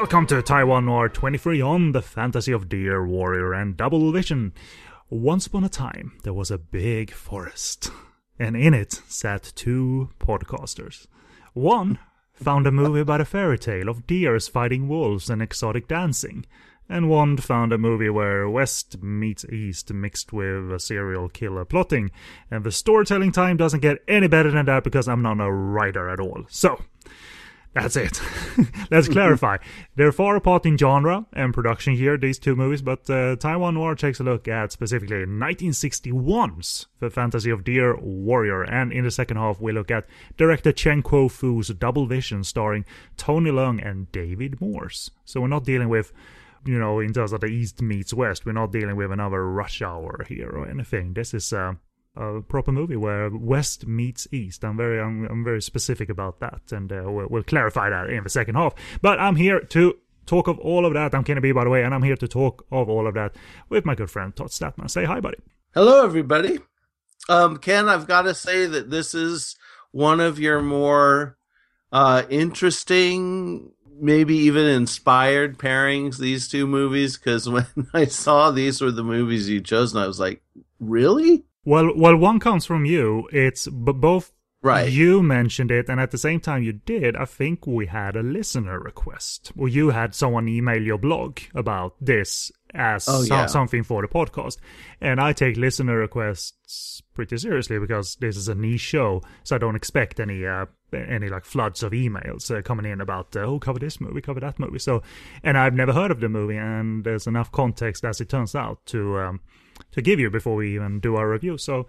[0.00, 4.54] Welcome to Taiwan Noir 23 on the fantasy of Deer, Warrior, and Double Vision.
[5.10, 7.90] Once upon a time, there was a big forest,
[8.38, 11.06] and in it sat two podcasters.
[11.52, 11.98] One
[12.32, 16.46] found a movie about a fairy tale of deers fighting wolves and exotic dancing,
[16.88, 22.10] and one found a movie where West meets East mixed with a serial killer plotting,
[22.50, 26.08] and the storytelling time doesn't get any better than that because I'm not a writer
[26.08, 26.46] at all.
[26.48, 26.80] So,
[27.72, 28.20] that's it.
[28.90, 29.58] Let's clarify.
[29.94, 33.94] They're far apart in genre and production here, these two movies, but uh, Taiwan Noir
[33.94, 39.36] takes a look at specifically 1961's The Fantasy of Deer Warrior, and in the second
[39.36, 42.84] half, we look at director Chen Kuo Fu's Double Vision starring
[43.16, 45.10] Tony Leung and David Morse.
[45.24, 46.12] So we're not dealing with
[46.66, 49.80] you know, in terms of the East meets West, we're not dealing with another rush
[49.80, 51.14] hour here or anything.
[51.14, 51.74] This is uh,
[52.16, 54.64] a proper movie where West meets East.
[54.64, 58.24] I'm very, I'm, I'm very specific about that, and uh, we'll, we'll, clarify that in
[58.24, 58.74] the second half.
[59.00, 61.14] But I'm here to talk of all of that.
[61.14, 63.36] I'm Kenny B, by the way, and I'm here to talk of all of that
[63.68, 64.90] with my good friend Todd Stadtman.
[64.90, 65.38] Say hi, buddy.
[65.72, 66.58] Hello, everybody.
[67.28, 69.56] Um, Ken, I've got to say that this is
[69.92, 71.36] one of your more
[71.92, 78.90] uh, interesting maybe even inspired pairings these two movies because when I saw these were
[78.90, 80.42] the movies you chose, and I was like,
[80.80, 81.44] really?
[81.64, 83.28] Well, well, one comes from you.
[83.32, 84.32] It's b- both.
[84.62, 84.92] Right.
[84.92, 88.22] You mentioned it, and at the same time you did, I think we had a
[88.22, 93.46] listener request, or you had someone email your blog about this as oh, so- yeah.
[93.46, 94.58] something for the podcast.
[95.00, 99.58] And I take listener requests pretty seriously because this is a niche show, so I
[99.58, 103.58] don't expect any uh, any like floods of emails uh, coming in about uh, oh
[103.58, 104.78] cover this movie, cover that movie.
[104.78, 105.02] So,
[105.42, 108.84] and I've never heard of the movie, and there's enough context as it turns out
[108.86, 109.18] to.
[109.20, 109.40] Um,
[109.92, 111.58] to give you before we even do our review.
[111.58, 111.86] So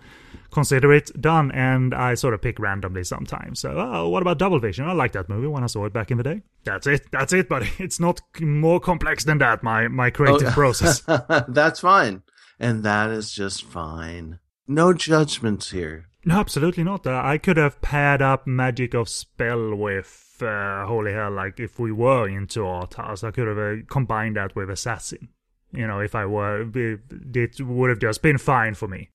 [0.52, 1.52] consider it done.
[1.52, 3.60] And I sort of pick randomly sometimes.
[3.60, 4.86] So, oh, what about Double Vision?
[4.88, 6.42] I like that movie when I saw it back in the day.
[6.64, 7.12] That's it.
[7.12, 7.70] That's it, buddy.
[7.80, 10.52] It's not more complex than that, my, my creative Oh.
[10.62, 11.02] process.
[11.48, 12.24] That's fine.
[12.60, 14.40] And that is just fine.
[14.68, 16.06] No judgments here.
[16.24, 17.08] No, absolutely not.
[17.08, 21.80] Uh, I could have paired up Magic of Spell with uh, Holy Hell, like if
[21.80, 23.24] we were into art house.
[23.24, 25.30] I could have uh, combined that with Assassin.
[25.74, 29.10] You know, if I were, it would have just been fine for me.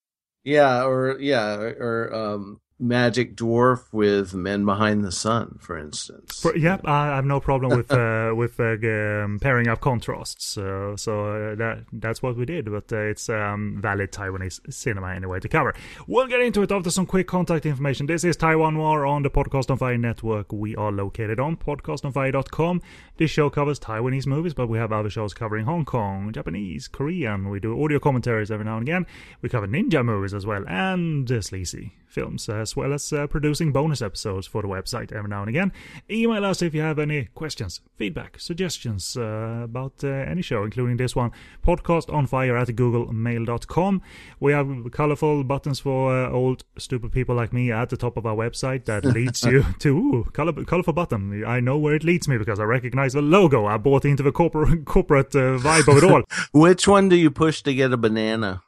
[0.45, 6.41] Yeah, or yeah, or um Magic Dwarf with Men Behind the Sun, for instance.
[6.41, 8.77] For, I have no problem with uh, with uh,
[9.25, 10.59] um, pairing up contrasts.
[10.59, 12.67] Uh, so that that's what we did.
[12.67, 15.75] But uh, it's um, valid Taiwanese cinema anyway to cover.
[16.07, 18.07] We'll get into it after some quick contact information.
[18.07, 20.53] This is Taiwan Noir on the Podcast on Fire network.
[20.53, 22.83] We are located on podcastonfire.com.
[23.17, 27.49] This show covers Taiwanese movies, but we have other shows covering Hong Kong, Japanese, Korean.
[27.49, 29.07] We do audio commentaries every now and again.
[29.41, 33.73] We cover ninja movies as well and uh, sleazy films, as well as uh, producing
[33.73, 35.71] bonus episodes for the website every now and again.
[36.11, 40.97] Email us if you have any questions, feedback, suggestions uh, about uh, any show, including
[40.97, 41.31] this one.
[41.67, 44.03] Podcast on Podcastonfire at googlemail.com.
[44.41, 48.27] We have colorful buttons for uh, old stupid people like me at the top of
[48.27, 51.45] our website that leads you to ooh, color, colorful button.
[51.45, 53.67] I know where it leads me because I recognize the logo.
[53.67, 56.23] I bought into the corporate corporate uh, vibe of it all.
[56.53, 58.63] Which one do you push to get a banana?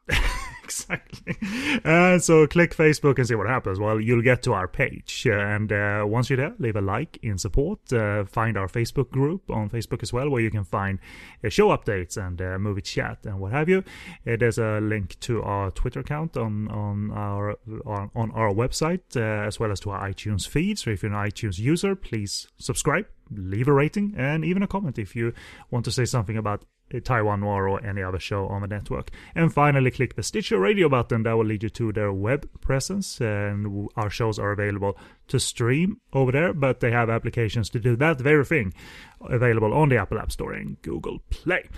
[0.69, 1.37] Exactly.
[1.85, 3.79] And so click Facebook and see what happens.
[3.81, 5.27] Well, you'll get to our page.
[5.27, 7.93] Uh, and uh, once you're there, leave a like in support.
[7.93, 10.99] Uh, find our Facebook group on Facebook as well, where you can find
[11.45, 13.83] uh, show updates and uh, movie chat and what have you.
[14.27, 17.57] Uh, there's a link to our Twitter account on, on our
[17.87, 20.79] on, on our website, uh, as well as to our iTunes feed.
[20.79, 24.99] So if you're an iTunes user, please subscribe, leave a rating, and even a comment
[24.99, 25.33] if you
[25.71, 26.65] want to say something about
[27.05, 29.11] Taiwan Noir or any other show on the network.
[29.35, 33.21] And finally, click the Stitcher Radio button that will lead you to their web presence.
[33.21, 34.97] And our shows are available
[35.29, 38.73] to stream over there, but they have applications to do that very thing
[39.21, 41.69] available on the Apple App Store and Google Play.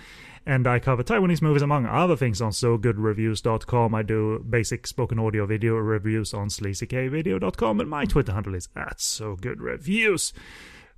[0.47, 3.95] And I cover Taiwanese movies among other things on SoGoodReviews.com.
[3.95, 8.99] I do basic spoken audio video reviews on SleazyKVideo.com, and my Twitter handle is at
[8.99, 10.33] SoGoodReviews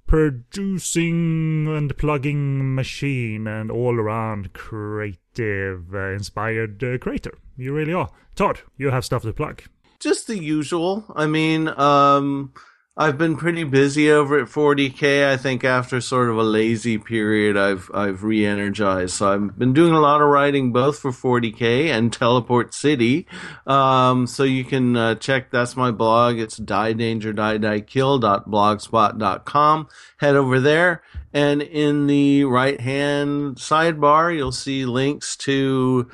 [0.06, 7.38] producing and plugging machine and all around creative, uh, inspired uh, creator.
[7.56, 8.10] You really are.
[8.34, 9.62] Todd, you have stuff to plug.
[10.00, 11.04] Just the usual.
[11.14, 12.52] I mean, um,
[12.94, 15.26] I've been pretty busy over at 40k.
[15.26, 19.14] I think after sort of a lazy period, I've I've re-energized.
[19.14, 23.26] So I've been doing a lot of writing both for 40k and Teleport City.
[23.66, 25.50] Um, so you can uh, check.
[25.50, 26.38] That's my blog.
[26.38, 29.88] It's die danger die die kill dot blogspot.com.
[30.18, 31.02] Head over there,
[31.32, 36.10] and in the right hand sidebar, you'll see links to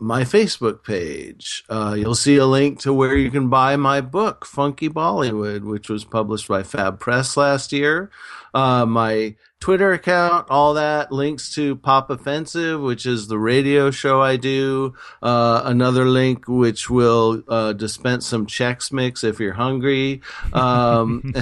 [0.00, 1.62] my Facebook page.
[1.68, 5.88] Uh, you'll see a link to where you can buy my book, Funky Bollywood, which
[5.88, 8.10] was published by Fab Press last year.
[8.54, 14.20] Uh, my Twitter account, all that links to Pop Offensive, which is the radio show
[14.20, 14.94] I do.
[15.22, 20.22] Uh, another link which will uh, dispense some Chex Mix if you're hungry.
[20.52, 21.34] Um,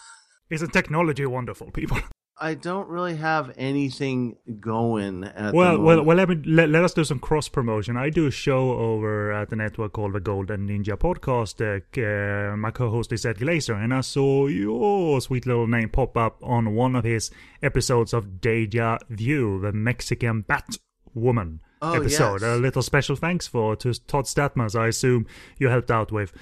[0.50, 1.98] Isn't technology wonderful, people?
[2.38, 6.06] I don't really have anything going at well, the well, moment.
[6.06, 6.16] well.
[6.18, 7.96] Let me let, let us do some cross promotion.
[7.96, 11.62] I do a show over at the network called the Golden Ninja Podcast.
[11.62, 16.16] Uh, uh, my co-host is Ed Glaser, and I saw your sweet little name pop
[16.18, 17.30] up on one of his
[17.62, 20.76] episodes of Deja View, the Mexican Bat
[21.14, 22.42] Woman Oh, episode.
[22.42, 22.42] yes.
[22.42, 24.74] A little special thanks for to Todd Stadtman.
[24.78, 25.26] I assume
[25.58, 26.32] you helped out with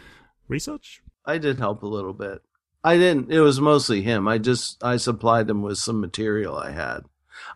[0.48, 1.02] research.
[1.24, 2.42] I did help a little bit.
[2.84, 3.32] I didn't.
[3.32, 4.28] It was mostly him.
[4.28, 7.00] I just I supplied him with some material I had.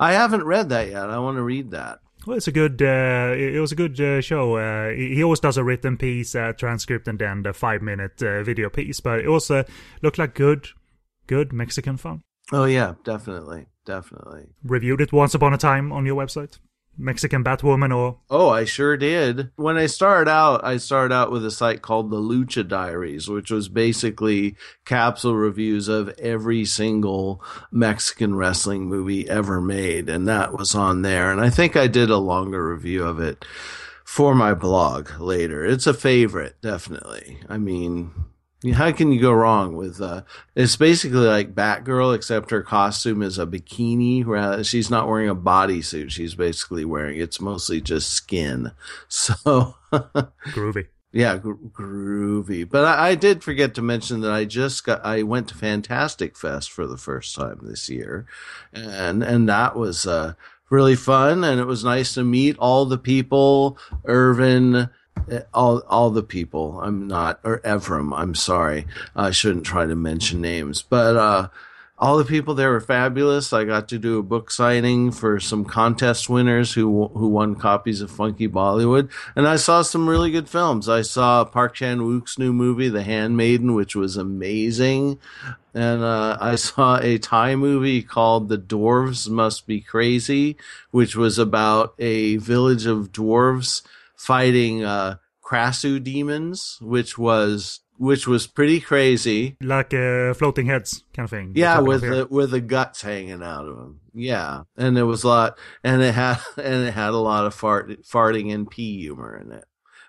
[0.00, 1.10] I haven't read that yet.
[1.10, 2.00] I want to read that.
[2.26, 2.80] Well, it's a good.
[2.82, 4.56] Uh, it was a good uh, show.
[4.56, 8.42] Uh, he he always does a written piece, uh, transcript, and then the five-minute uh,
[8.42, 9.00] video piece.
[9.00, 9.64] But it also
[10.02, 10.68] looked like good,
[11.26, 12.22] good Mexican fun.
[12.50, 14.46] Oh yeah, definitely, definitely.
[14.64, 16.58] Reviewed it once upon a time on your website,
[16.98, 19.50] Mexican Batwoman, or Oh, I sure did.
[19.56, 23.50] When I started out, I started out with a site called the Lucha Diaries, which
[23.50, 30.08] was basically capsule reviews of every single Mexican wrestling movie ever made.
[30.08, 31.30] And that was on there.
[31.30, 33.44] And I think I did a longer review of it
[34.04, 35.64] for my blog later.
[35.64, 37.38] It's a favorite, definitely.
[37.48, 38.10] I mean,
[38.74, 40.22] how can you go wrong with uh
[40.56, 45.36] it's basically like Batgirl except her costume is a bikini rather she's not wearing a
[45.36, 46.10] bodysuit.
[46.10, 48.72] She's basically wearing it's mostly just skin.
[49.08, 50.88] So groovy.
[51.12, 52.68] yeah gro- groovy.
[52.68, 56.36] But I, I did forget to mention that I just got I went to Fantastic
[56.36, 58.26] Fest for the first time this year.
[58.72, 60.34] And and that was uh
[60.68, 61.44] really fun.
[61.44, 64.90] And it was nice to meet all the people Irvin
[65.52, 66.80] all all the people.
[66.80, 68.16] I'm not or Evram.
[68.16, 68.86] I'm sorry.
[69.14, 71.48] I shouldn't try to mention names, but uh,
[71.98, 73.52] all the people there were fabulous.
[73.52, 78.00] I got to do a book signing for some contest winners who who won copies
[78.00, 80.88] of Funky Bollywood, and I saw some really good films.
[80.88, 85.18] I saw Park Chan Wook's new movie, The Handmaiden, which was amazing.
[85.74, 90.56] And uh, I saw a Thai movie called The Dwarves Must Be Crazy,
[90.90, 93.82] which was about a village of dwarves
[94.18, 99.56] fighting uh, Krasue demons, which was which was pretty crazy.
[99.62, 101.52] like uh, floating heads kind of thing.
[101.54, 104.00] Yeah, with the with the guts hanging out of them.
[104.14, 107.54] Yeah, and it was a lot, and it had and it had a lot of
[107.54, 109.64] fart farting and pee humor in it,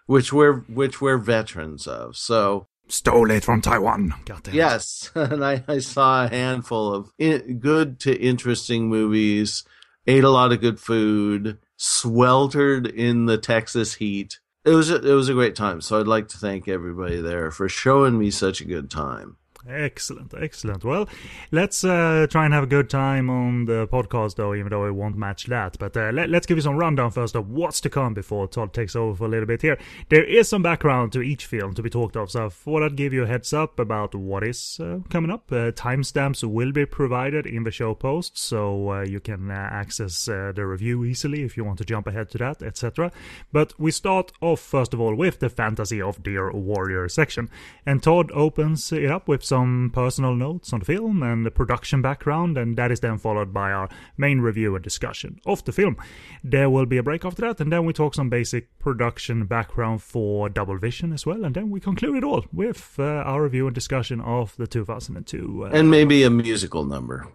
[0.05, 2.17] which we're which we're veterans of.
[2.17, 4.13] So stole it from Taiwan.
[4.25, 9.63] God damn yes, and I, I saw a handful of i good to interesting movies.
[10.07, 11.59] Ate a lot of good food.
[11.79, 14.39] Sweltered in the Texas heat.
[14.65, 15.79] It was a, it was a great time.
[15.81, 19.37] So I'd like to thank everybody there for showing me such a good time.
[19.69, 20.83] Excellent, excellent.
[20.83, 21.07] Well,
[21.51, 24.95] let's uh, try and have a good time on the podcast, though, even though it
[24.95, 25.77] won't match that.
[25.77, 28.73] But uh, let, us give you some rundown first of what's to come before Todd
[28.73, 29.77] takes over for a little bit here.
[30.09, 32.95] There is some background to each film to be talked of, so I thought I'd
[32.95, 35.51] give you a heads up about what is uh, coming up.
[35.51, 40.25] Uh, timestamps will be provided in the show post, so uh, you can uh, access
[40.25, 43.11] the review easily if you want to jump ahead to that, etc.
[43.51, 47.49] But we start off, first of all, with the Fantasy of Dear Warrior section.
[47.85, 49.58] And Todd opens it up with some
[49.93, 53.71] personal notes on the film and the production background, and that is then followed by
[53.71, 55.95] our main review and discussion of the film.
[56.43, 60.01] There will be a break after that, and then we talk some basic production background
[60.01, 63.65] for Double Vision as well, and then we conclude it all with uh, our review
[63.67, 65.65] and discussion of the 2002.
[65.65, 67.27] Uh, And maybe a musical number.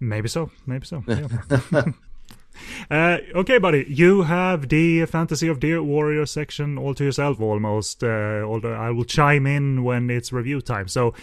[0.00, 1.02] maybe so, maybe so.
[1.08, 1.84] Yeah.
[2.90, 8.02] Uh, okay, buddy, you have the Fantasy of Dear Warrior section all to yourself almost,
[8.02, 10.88] uh, although I will chime in when it's review time.
[10.88, 11.14] So,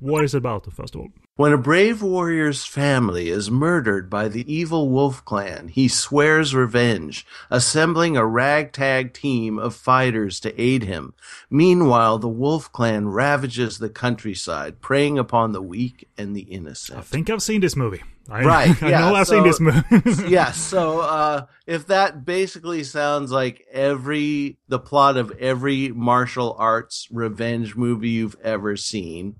[0.00, 1.08] what is it about, first of all?
[1.36, 7.26] When a brave warrior's family is murdered by the evil wolf clan, he swears revenge,
[7.50, 11.14] assembling a ragtag team of fighters to aid him.
[11.48, 16.98] Meanwhile, the wolf clan ravages the countryside, preying upon the weak and the innocent.
[16.98, 18.02] I think I've seen this movie.
[18.28, 20.28] I, Right, I yeah, know I've so- seen this movie.
[20.28, 27.08] yeah, so uh, if that basically sounds like every the plot of every martial arts
[27.10, 29.36] revenge movie you've ever seen,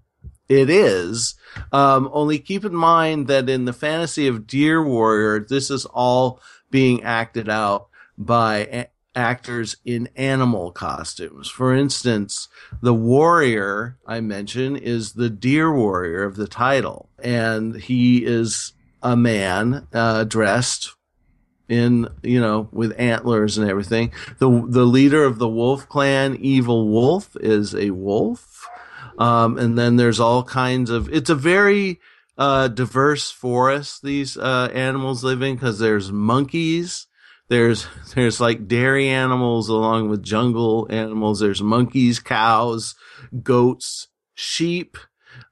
[0.50, 1.36] it is.
[1.72, 6.40] Um, only keep in mind that in the fantasy of Deer Warrior, this is all
[6.70, 7.88] being acted out
[8.18, 11.48] by a- actors in animal costumes.
[11.48, 12.48] For instance,
[12.82, 19.16] the warrior I mentioned is the deer warrior of the title, and he is a
[19.16, 20.94] man uh, dressed
[21.68, 24.12] in you know with antlers and everything.
[24.38, 28.40] the The leader of the Wolf Clan, Evil Wolf, is a wolf,
[29.20, 31.08] um, and then there's all kinds of.
[31.12, 32.00] It's a very
[32.38, 37.06] uh, diverse forest these uh, animals live in because there's monkeys.
[37.48, 41.40] There's there's like dairy animals along with jungle animals.
[41.40, 42.94] There's monkeys, cows,
[43.42, 44.96] goats, sheep,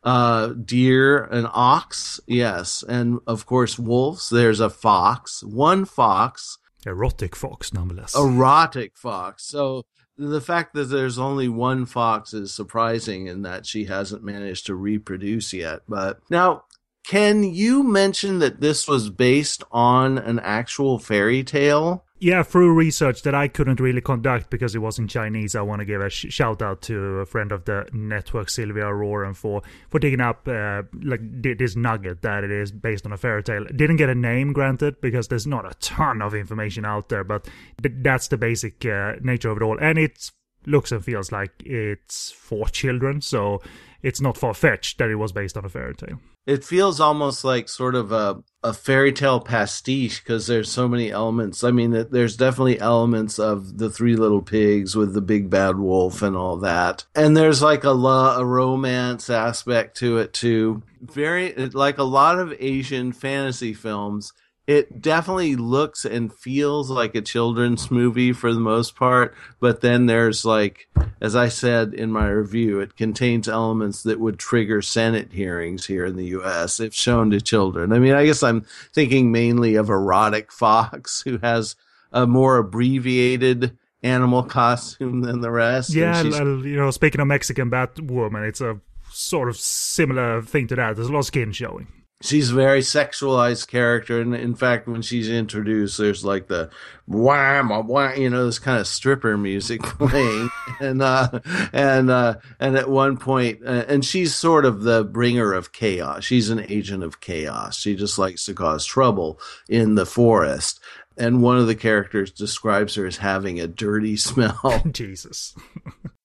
[0.02, 2.20] uh, deer, an ox.
[2.26, 4.30] Yes, and of course wolves.
[4.30, 6.56] There's a fox, one fox,
[6.86, 8.16] Erotic fox, nonetheless.
[8.16, 9.44] erotic fox.
[9.44, 9.84] So
[10.18, 14.74] the fact that there's only one fox is surprising in that she hasn't managed to
[14.74, 15.80] reproduce yet.
[15.88, 16.64] But now,
[17.04, 22.04] can you mention that this was based on an actual fairy tale?
[22.20, 25.80] Yeah, through research that I couldn't really conduct because it was in Chinese, I want
[25.80, 29.62] to give a sh- shout out to a friend of the network, Sylvia Auroran, for
[29.88, 33.44] for digging up uh, like thi- this nugget that it is based on a fairy
[33.44, 33.64] tale.
[33.66, 37.48] Didn't get a name, granted, because there's not a ton of information out there, but
[37.82, 40.32] th- that's the basic uh, nature of it all, and it
[40.66, 43.62] looks and feels like it's for children, so
[44.02, 46.20] it's not far fetched that it was based on a fairy tale.
[46.46, 51.10] It feels almost like sort of a, a fairy tale pastiche because there's so many
[51.10, 51.62] elements.
[51.62, 56.22] I mean, there's definitely elements of the Three Little Pigs with the big bad wolf
[56.22, 60.82] and all that, and there's like a la- a romance aspect to it too.
[61.02, 64.32] Very like a lot of Asian fantasy films.
[64.68, 70.04] It definitely looks and feels like a children's movie for the most part, but then
[70.04, 70.88] there's like,
[71.22, 76.04] as I said in my review, it contains elements that would trigger Senate hearings here
[76.04, 76.80] in the U.S.
[76.80, 77.94] if shown to children.
[77.94, 81.74] I mean, I guess I'm thinking mainly of Erotic Fox, who has
[82.12, 85.94] a more abbreviated animal costume than the rest.
[85.94, 88.78] Yeah, you know, speaking of Mexican Batwoman, it's a
[89.10, 90.96] sort of similar thing to that.
[90.96, 91.88] There's a lot of skin showing.
[92.20, 96.68] She's a very sexualized character and in fact when she's introduced there's like the
[97.06, 100.50] wham wham you know this kind of stripper music playing.
[100.80, 101.40] And uh
[101.72, 106.24] and uh and at one point uh, and she's sort of the bringer of chaos.
[106.24, 107.78] She's an agent of chaos.
[107.78, 110.80] She just likes to cause trouble in the forest.
[111.16, 114.82] And one of the characters describes her as having a dirty smell.
[114.92, 115.54] Jesus.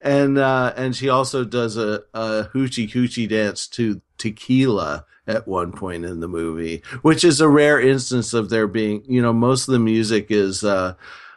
[0.02, 5.72] and uh, and she also does a, a hoochie coochie dance to tequila at one
[5.72, 9.68] point in the movie, which is a rare instance of there being, you know, most
[9.68, 10.96] of the music is uh,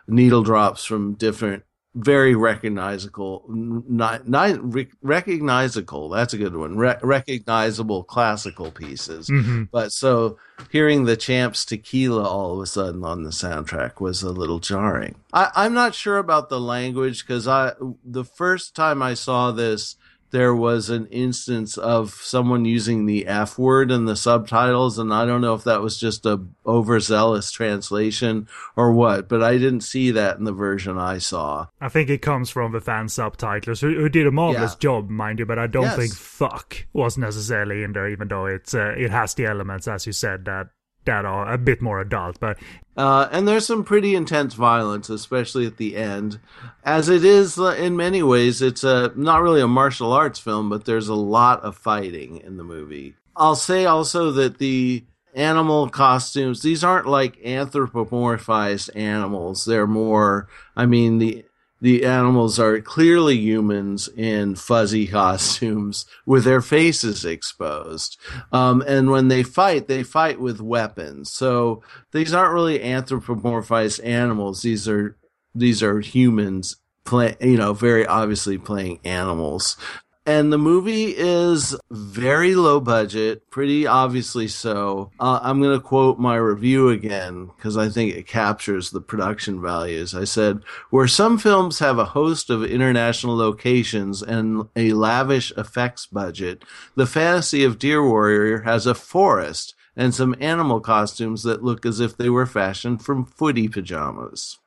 [0.09, 1.63] needle drops from different,
[1.95, 6.09] very recognizable, not, not re- recognizable.
[6.11, 6.77] That's a good one.
[6.77, 9.29] Re- recognizable classical pieces.
[9.29, 10.37] hmm But so
[10.71, 15.15] hearing the Champs Tequila all of a sudden on the soundtrack was a little jarring.
[15.33, 17.73] I, I'm not sure about the language because I
[18.05, 19.97] the first time I saw this,
[20.31, 25.25] there was an instance of someone using the F word in the subtitles, and I
[25.25, 30.11] don't know if that was just a overzealous translation or what, but I didn't see
[30.13, 31.67] that in the version I saw.
[31.81, 34.79] I think it comes from the fan subtitlers, who, who did a marvelous Yeah.
[34.79, 35.47] job, mind you.
[35.47, 35.97] But I don't Yes.
[35.97, 40.07] think "fuck" was necessarily in there, even though it's uh, it has the elements, as
[40.07, 40.69] you said, that
[41.07, 42.39] that are a bit more adult.
[42.39, 42.59] But
[42.97, 46.41] Uh, and there's some pretty intense violence, especially at the end.
[46.83, 50.71] As it is uh, in many ways, it's a not really a martial arts film,
[50.71, 53.15] but there's a lot of fighting in the movie.
[53.37, 59.67] I'll say also that the animal costumes, these aren't like anthropomorphized animals.
[59.67, 61.45] They're more, I mean, the
[61.87, 68.19] the animals are clearly humans in fuzzy costumes with their faces exposed.
[68.51, 71.31] Um, and when they fight, they fight with weapons.
[71.31, 74.63] So these aren't really anthropomorphized animals.
[74.63, 75.17] These are
[75.55, 76.75] these are humans
[77.05, 79.77] play, you know, very obviously playing animals.
[80.27, 85.13] And the movie is very low budget, pretty obviously so.
[85.21, 89.63] Uh, I'm going to quote my review again because I think it captures the production
[89.63, 90.17] values.
[90.17, 96.07] I said, where some films have a host of international locations and a lavish effects
[96.07, 96.65] budget,
[96.97, 102.01] the fantasy of Deer Warrior has a forest and some animal costumes that look as
[102.01, 104.59] if they were fashioned from footy pajamas.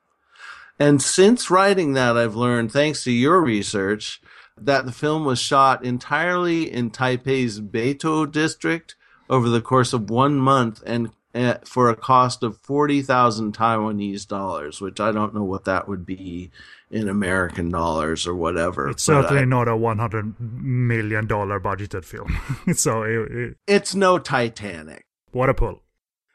[0.78, 4.22] And since writing that, I've learned, thanks to your research,
[4.58, 8.94] that the film was shot entirely in Taipei's Beitou district
[9.28, 14.80] over the course of one month and uh, for a cost of 40,000 Taiwanese dollars,
[14.80, 16.50] which I don't know what that would be
[16.90, 18.88] in American dollars or whatever.
[18.90, 22.36] it's but I- certainly not a one hundred million dollar budgeted film.
[22.74, 25.04] so it, it, it's no Titanic.
[25.30, 25.82] what a pull!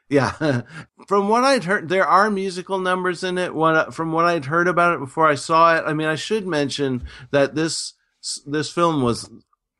[0.08, 0.62] Yeah,
[1.08, 3.54] from what I'd heard, there are musical numbers in it.
[3.54, 6.46] What from what I'd heard about it before I saw it, I mean, I should
[6.46, 7.92] mention that this
[8.46, 9.30] this film was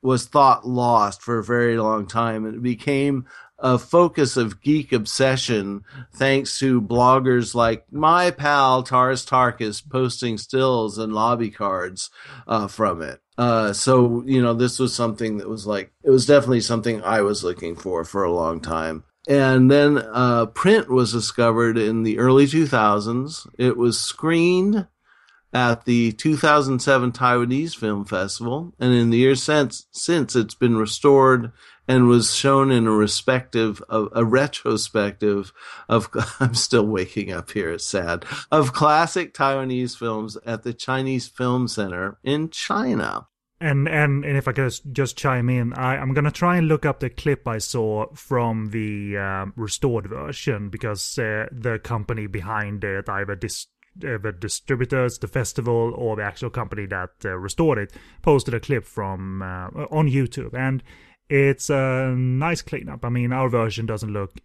[0.03, 3.27] was thought lost for a very long time, and it became
[3.59, 5.83] a focus of geek obsession
[6.15, 12.11] thanks to bloggers like my pal Tars Tarkas posting stills and lobby cards
[12.47, 13.21] uh, from it.
[13.39, 17.23] Uh, so you know, this was something that was like it was definitely something I
[17.23, 19.05] was looking for for a long time.
[19.29, 23.49] And then uh, print was discovered in the early 2000s.
[23.59, 24.87] It was screened
[25.57, 31.51] at the 2007 Taiwanese Film Festival, and in the years since, since it's been restored
[31.89, 35.55] and was shown in a respective, a, a retrospective
[35.89, 36.11] of,
[36.41, 41.69] I'm still waking up here, it's sad, of classic Taiwanese films at the Chinese Film
[41.69, 43.29] Center in China.
[43.59, 46.85] And and and if I could just chime in, I, I'm gonna try and look
[46.85, 52.85] up the clip I saw from the um, restored version because uh, the company behind
[52.85, 57.79] it, either dis- uh, the distributors, the festival, or the actual company that uh, restored
[57.79, 60.83] it, posted a clip from uh, on YouTube, and
[61.29, 63.05] it's a nice cleanup.
[63.05, 64.39] I mean, our version doesn't look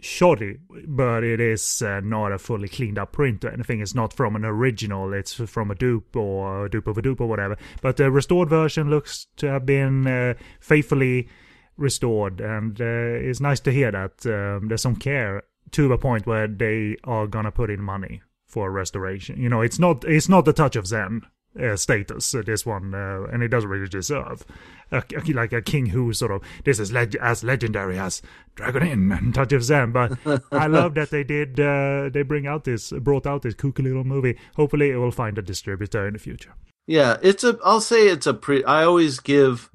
[0.00, 3.80] shoddy, but it is uh, not a fully cleaned up print or anything.
[3.80, 7.20] It's not from an original, it's from a dupe or a dupe of a dupe
[7.20, 7.56] or whatever.
[7.80, 11.28] But the restored version looks to have been uh, faithfully
[11.76, 16.26] restored, and uh, it's nice to hear that um, there's some care to the point
[16.26, 19.40] where they are gonna put in money for restoration.
[19.40, 21.22] You know, it's not it's not the touch of Zen
[21.60, 24.44] uh, status uh, this one uh, and it doesn't really deserve.
[24.90, 28.20] Like a King Hu sort of this is leg- as legendary as
[28.54, 30.18] dragon inn and touch of zen but
[30.52, 34.04] i love that they did uh, they bring out this brought out this kooky little
[34.04, 34.36] movie.
[34.56, 36.52] Hopefully it will find a distributor in the future.
[36.86, 39.70] Yeah it's a i'll say it's a pre i always give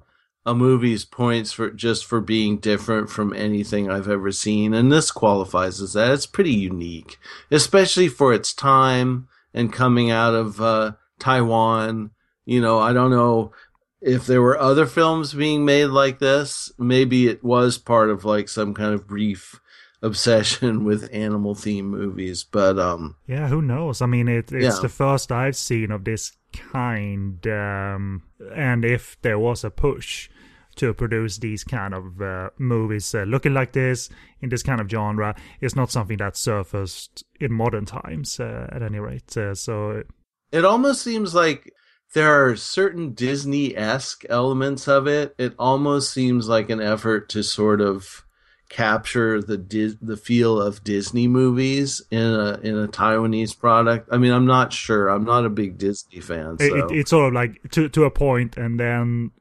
[0.48, 5.12] a movie's points for just for being different from anything I've ever seen, and this
[5.12, 6.14] qualifies as that.
[6.14, 7.20] It's pretty unique,
[7.52, 12.12] especially for its time and coming out of uh, Taiwan.
[12.46, 13.52] You know, I don't know
[14.00, 16.72] if there were other films being made like this.
[16.80, 19.60] Maybe it was part of like some kind of brief
[20.02, 24.02] obsession with animal theme movies, but um yeah, who knows?
[24.02, 24.82] I mean, it, it's yeah.
[24.82, 28.24] the first I've seen of this kind, um,
[28.56, 30.30] and if there was a push
[30.78, 34.10] to produce these kind of uh, movies uh, looking like this
[34.42, 38.82] in this kind of genre, it's not something that surfaced in modern times, uh, at
[38.82, 39.36] any rate.
[39.36, 40.04] Uh, so
[40.52, 41.74] it almost seems like
[42.14, 45.36] there are certain Disney esque elements of it.
[45.38, 48.24] It almost seems like an effort to sort of
[48.70, 54.10] capture the Dis- the feel of Disney movies in a in a Taiwanese product.
[54.12, 55.10] I mean, I'm not sure.
[55.10, 56.58] I'm not a big Disney fan.
[56.60, 56.66] So.
[56.66, 59.32] It, it, it's sort of like to to a point, and then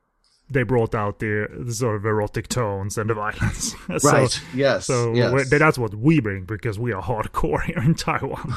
[0.49, 3.75] they brought out the, the sort of erotic tones and the violence.
[3.99, 4.41] so, right.
[4.55, 4.87] Yes.
[4.87, 5.51] So yes.
[5.51, 8.57] that's what we bring because we are hardcore here in Taiwan.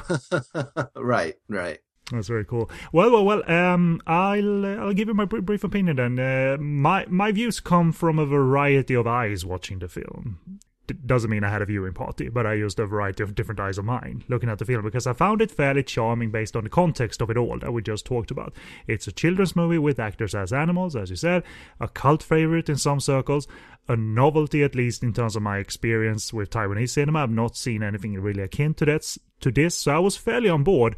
[0.95, 1.35] right.
[1.47, 1.79] Right.
[2.11, 2.71] That's very cool.
[2.91, 3.51] Well, well, well.
[3.51, 5.97] Um, I'll uh, I'll give you my brief opinion.
[5.97, 10.59] Then uh, my my views come from a variety of eyes watching the film.
[11.05, 13.77] Doesn't mean I had a viewing party, but I used a variety of different eyes
[13.77, 16.69] of mine looking at the film because I found it fairly charming based on the
[16.69, 18.53] context of it all that we just talked about.
[18.87, 21.43] It's a children's movie with actors as animals, as you said,
[21.79, 23.47] a cult favorite in some circles,
[23.87, 27.23] a novelty at least in terms of my experience with Taiwanese cinema.
[27.23, 30.63] I've not seen anything really akin to that to this, so I was fairly on
[30.63, 30.95] board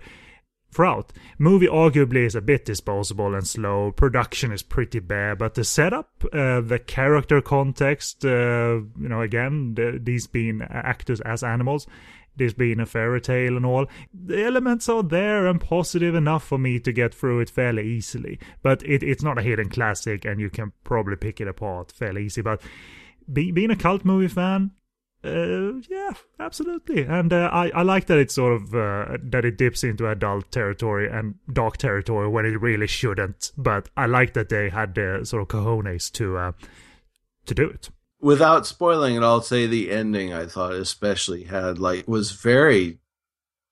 [0.72, 1.12] throughout.
[1.38, 3.92] Movie arguably is a bit disposable and slow.
[3.92, 9.76] Production is pretty bare, but the setup, uh, the character context, uh, you know, again,
[9.76, 11.88] the, these being actors as animals,
[12.38, 16.58] this being a fairy tale and all, the elements are there and positive enough for
[16.58, 18.40] me to get through it fairly easily.
[18.64, 22.26] But it, it's not a hidden classic, and you can probably pick it apart fairly
[22.26, 22.42] easy.
[22.42, 22.62] But
[23.32, 24.72] be, being a cult movie fan,
[25.24, 29.58] uh, yeah, absolutely, and uh, I I like that it's sort of uh, that it
[29.58, 33.52] dips into adult territory and dark territory when it really shouldn't.
[33.56, 36.52] But I like that they had the sort of cojones to uh,
[37.46, 37.90] to do it.
[38.20, 43.00] Without spoiling it, I'll say the ending I thought especially had like was very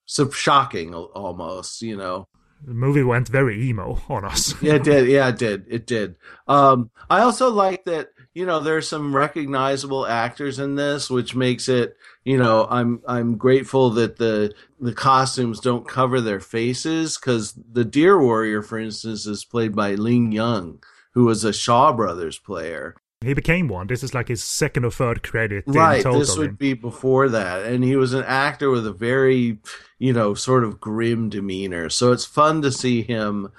[0.04, 1.82] so shocking almost.
[1.82, 2.28] You know,
[2.64, 4.54] the movie went very emo on us.
[4.62, 5.08] yeah, it did.
[5.08, 5.64] Yeah, it did.
[5.68, 6.16] It did.
[6.46, 11.68] Um, I also like that you know there's some recognizable actors in this which makes
[11.68, 17.54] it you know i'm i'm grateful that the the costumes don't cover their faces because
[17.72, 20.78] the deer warrior for instance is played by Ling Yun
[21.14, 23.86] who was a shaw brothers player he became one.
[23.86, 25.64] This is like his second or third credit.
[25.66, 26.02] Right.
[26.02, 27.66] This would be before that.
[27.66, 29.58] And he was an actor with a very
[30.00, 31.90] you know, sort of grim demeanor.
[31.90, 33.52] So it's fun to see him,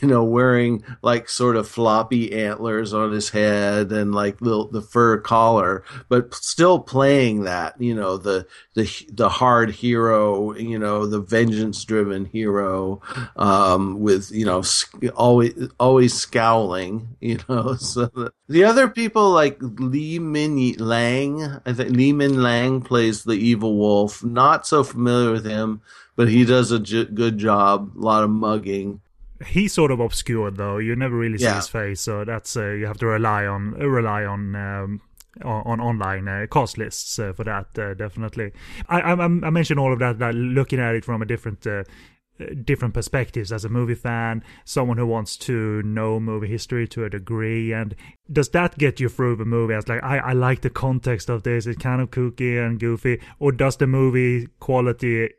[0.00, 5.18] you know, wearing like sort of floppy antlers on his head and like the fur
[5.18, 11.20] collar, but still playing that, you know, the the the hard hero, you know, the
[11.20, 13.02] vengeance driven hero,
[13.34, 14.62] um, with you know
[15.16, 17.74] always always scowling, you know.
[17.74, 23.24] So the, the other people like Li Min Lang, I think Li Min Lang plays
[23.24, 24.22] the evil wolf.
[24.22, 25.82] Not so familiar with him
[26.18, 27.92] but he does a j- good job.
[27.96, 29.00] A lot of mugging.
[29.46, 30.78] he's sort of obscured though.
[30.78, 31.56] You never really see Yeah.
[31.62, 34.54] his face, so that's uh, you have to rely on rely on.
[34.54, 35.00] Um,
[35.44, 38.50] on, on online uh, cost lists uh, for that, uh, definitely.
[38.88, 41.84] I, I I mentioned all of that, that looking at it from a different uh,
[42.64, 47.10] different perspectives as a movie fan, someone who wants to know movie history to a
[47.10, 47.94] degree, and
[48.32, 49.74] does that get you through the movie?
[49.74, 51.66] As like, I, I like the context of this.
[51.66, 55.30] It's kind of kooky and goofy, or does the movie quality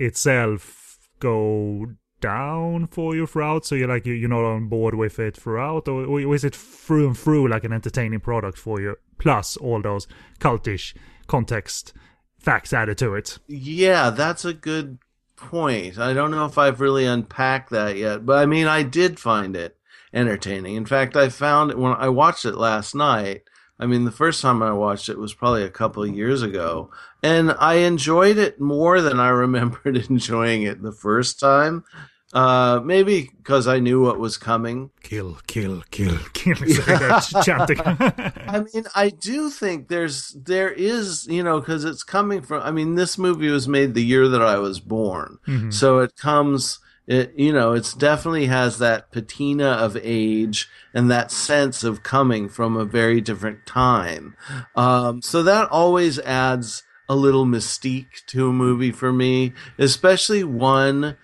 [0.00, 1.86] itself go
[2.20, 3.64] down for you throughout?
[3.64, 7.06] So you're like you- you're not on board with it throughout, or is it through
[7.08, 8.96] and through like an entertaining product for you?
[9.18, 10.06] Plus all those
[10.40, 10.94] cultish
[11.26, 11.92] context
[12.38, 13.38] facts added to it.
[13.46, 14.98] Yeah, that's a good
[15.36, 15.98] point.
[15.98, 19.56] I don't know if I've really unpacked that yet, but I mean, I did find
[19.56, 19.76] it
[20.12, 20.74] entertaining.
[20.74, 23.42] In fact, I found it when I watched it last night.
[23.80, 26.90] I mean, the first time I watched it was probably a couple of years ago,
[27.22, 31.84] and I enjoyed it more than I remembered enjoying it the first time.
[32.32, 34.90] Uh, maybe because I knew what was coming.
[35.02, 36.54] Kill, kill, kill, kill.
[37.42, 37.80] Chanting.
[37.84, 42.62] I mean, I do think there's there is you know because it's coming from.
[42.62, 45.72] I mean, this movie was made the year that I was born, Mhm.
[45.74, 46.78] so it comes.
[47.06, 52.48] It you know it's definitely has that patina of age and that sense of coming
[52.48, 54.36] from a very different time.
[54.76, 61.16] Um, so that always adds a little mystique to a movie for me, especially one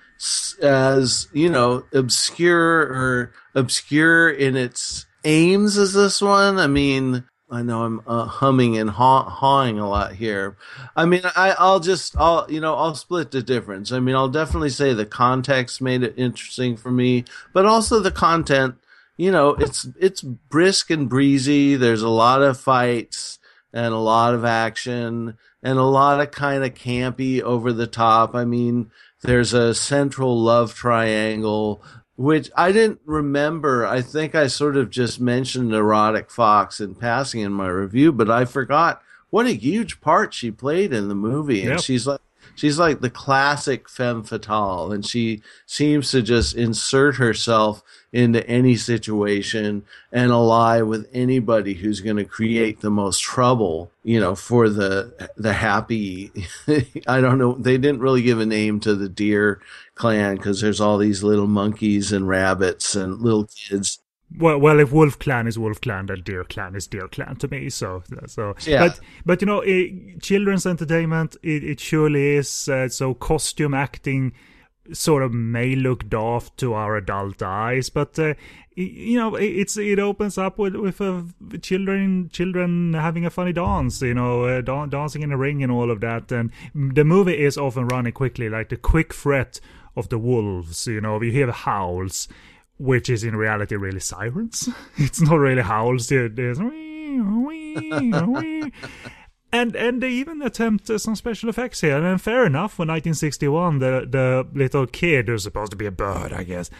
[0.62, 6.58] as you know obscure or obscure in its aims as this one.
[6.58, 10.56] I mean, I know I'm uh, humming and haw- hawing a lot here.
[10.96, 13.92] I mean, I, I'll just, I'll, you know, I'll split the difference.
[13.92, 18.10] I mean, I'll definitely say the context made it interesting for me, but also the
[18.10, 18.74] content.
[19.16, 21.76] You know, it's it's brisk and breezy.
[21.76, 23.38] There's a lot of fights
[23.72, 28.34] and a lot of action and a lot of kind of campy over the top.
[28.34, 28.90] I mean,
[29.22, 31.82] there's a central love triangle
[32.16, 33.86] which I didn't remember.
[33.86, 38.30] I think I sort of just mentioned erotic fox in passing in my review, but
[38.30, 41.60] I forgot what a huge part she played in the movie.
[41.62, 41.80] And Yep.
[41.80, 42.20] she's like
[42.54, 47.82] she's like the classic femme fatale and she seems to just insert herself
[48.16, 54.18] into any situation and ally with anybody who's going to create the most trouble you
[54.18, 56.32] know for the the happy
[57.06, 59.60] i don't know they didn't really give a name to the deer
[59.94, 63.98] clan because there's all these little monkeys and rabbits and little kids
[64.38, 67.46] Well, well, if Wolf Clan is Wolf Clan, then Deer Clan is Deer Clan to
[67.48, 67.70] me.
[67.70, 68.80] So, so, Yeah.
[68.88, 69.84] but, but you know, eh,
[70.20, 72.68] children's entertainment, it, it surely is.
[72.68, 74.32] Uh, so, costume acting
[74.92, 78.34] sort of may look daft to our adult eyes, but uh,
[78.74, 81.22] you know, it, it's it opens up with with uh,
[81.62, 85.72] children children having a funny dance, you know, uh, dan- dancing in a ring and
[85.72, 86.30] all of that.
[86.30, 89.60] And the movie is often running quickly, like the quick threat
[89.96, 90.86] of the wolves.
[90.86, 92.28] You know, you hear the howls
[92.78, 94.68] which is in reality really sirens.
[94.98, 96.08] It's not really howls.
[96.08, 96.58] there- There's.
[99.52, 102.04] And and they even attempt uh, some special effects here.
[102.04, 106.32] And fair enough, for 1961, the the little kid who's supposed to be a bird,
[106.32, 106.70] I guess.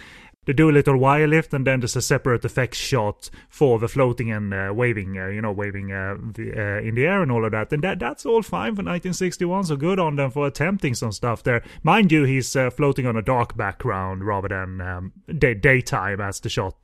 [0.46, 3.88] They do a little wire lift, and then there's a separate effects shot for the
[3.88, 7.33] floating and uh, waving, uh, you know, waving uh, the, uh, in the air and
[7.33, 7.72] all of that.
[7.72, 9.64] And that that's all fine for 1961.
[9.64, 11.64] So good on them for attempting some stuff there.
[11.83, 16.38] Mind you, he's uh, floating on a dark background rather than um, day- daytime as
[16.38, 16.76] the shot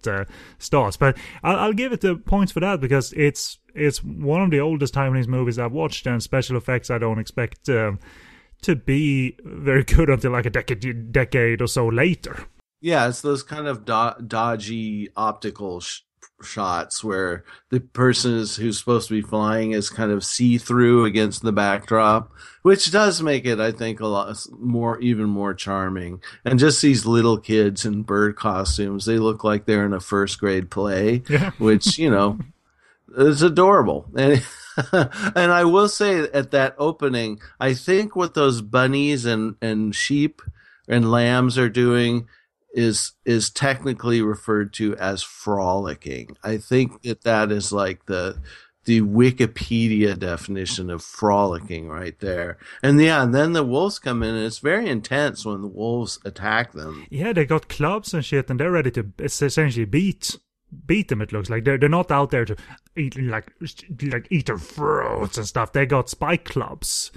[0.59, 0.97] starts.
[0.97, 4.61] But I'll, I'll give it the points for that because it's it's one of the
[4.61, 7.98] oldest Taiwanese movies I've watched, and special effects I don't expect um,
[8.62, 12.46] to be very good until like a decade decade or so later.
[12.80, 16.00] yeah it's those kind of do- dodgy optical sh-
[16.42, 21.42] shots where the person is, who's supposed to be flying is kind of see-through against
[21.42, 22.32] the backdrop
[22.62, 27.06] which does make it i think a lot more even more charming and just these
[27.06, 31.50] little kids in bird costumes they look like they're in a first grade play Yeah.
[31.58, 32.38] which you know
[33.16, 34.42] is adorable and
[35.35, 40.40] and i will say at that opening i think what those bunnies and and sheep
[40.88, 42.27] and lambs are doing
[42.72, 46.37] is is technically referred to as frolicking.
[46.42, 48.38] I think that that is like the
[48.85, 52.59] the Wikipedia definition of frolicking right there.
[52.83, 56.18] And yeah, and then the wolves come in and it's very intense when the wolves
[56.25, 57.07] attack them.
[57.09, 60.37] Yeah, they got clubs and shit, and they're ready to essentially beat
[60.87, 61.22] beat them.
[61.22, 62.56] It looks like they're they're not out there to
[62.96, 63.52] eat like
[64.00, 65.72] like eat their throats and stuff.
[65.72, 67.11] They got spike clubs.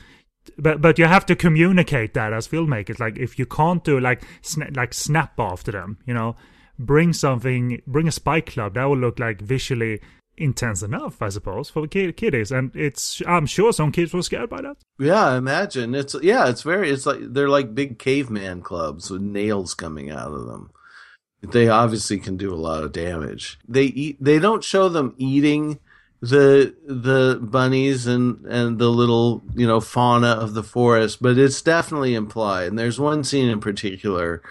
[0.57, 2.99] But but you have to communicate that as filmmakers.
[2.99, 6.35] Like if you can't do like sna- like snap after them, you know,
[6.77, 8.75] bring something, bring a spike club.
[8.75, 10.01] That will look like visually
[10.37, 12.51] intense enough, I suppose, for the kid- kiddies.
[12.51, 14.77] And it's I'm sure some kids were scared by that.
[14.99, 15.95] Yeah, imagine.
[15.95, 20.33] It's yeah, it's very it's like they're like big caveman clubs with nails coming out
[20.33, 20.71] of them.
[21.51, 23.57] They obviously can do a lot of damage.
[23.67, 24.17] They eat.
[24.23, 25.79] They don't show them eating
[26.21, 31.61] the the bunnies and and the little you know fauna of the forest, but it's
[31.61, 32.67] definitely implied.
[32.69, 34.41] And there's one scene in particular.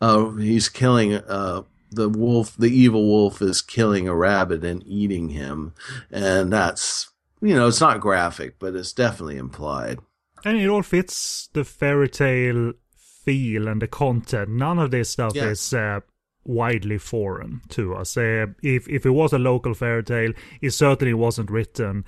[0.00, 2.56] Uh, he's killing uh, the wolf.
[2.56, 5.74] The evil wolf is killing a rabbit and eating him,
[6.10, 9.98] and that's you know it's not graphic, but it's definitely implied.
[10.44, 14.48] And it all fits the fairy tale feel and the content.
[14.48, 15.50] None of this stuff Yeah.
[15.50, 16.00] is uh,
[16.44, 18.16] widely foreign to us.
[18.16, 22.04] Uh, if if it was a local fairy tale, it certainly wasn't written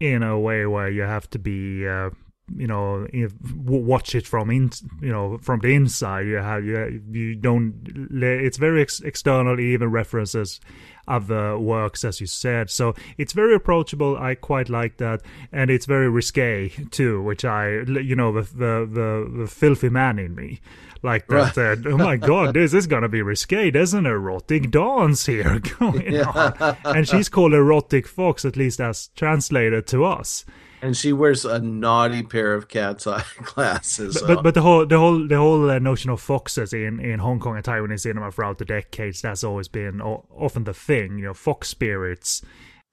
[0.00, 1.86] in a way where you have to be.
[1.86, 2.10] Uh,
[2.54, 3.32] you know, if,
[3.64, 6.26] watch it from in, you know, from the inside.
[6.26, 7.74] You have you you don't.
[8.12, 9.58] It's very ex- external.
[9.58, 10.60] Even references
[11.08, 12.70] other works, as you said.
[12.70, 14.16] So it's very approachable.
[14.16, 18.88] I quite like that, and it's very risque too, which I, you know, the the
[18.90, 20.60] the, the filthy man in me.
[21.02, 21.58] Like that.
[21.58, 22.54] Uh, oh my God!
[22.54, 23.70] This is gonna be risque.
[23.70, 29.08] There's an erotic dance here going on, and she's called erotic fox, at least as
[29.16, 30.44] translated to us.
[30.80, 34.22] And she wears a naughty pair of cat's eye glasses.
[34.24, 37.40] But but the whole the whole the whole uh, notion of foxes in, in Hong
[37.40, 41.18] Kong and Taiwanese cinema throughout the decades that's always been often the thing.
[41.18, 42.42] You know, fox spirits.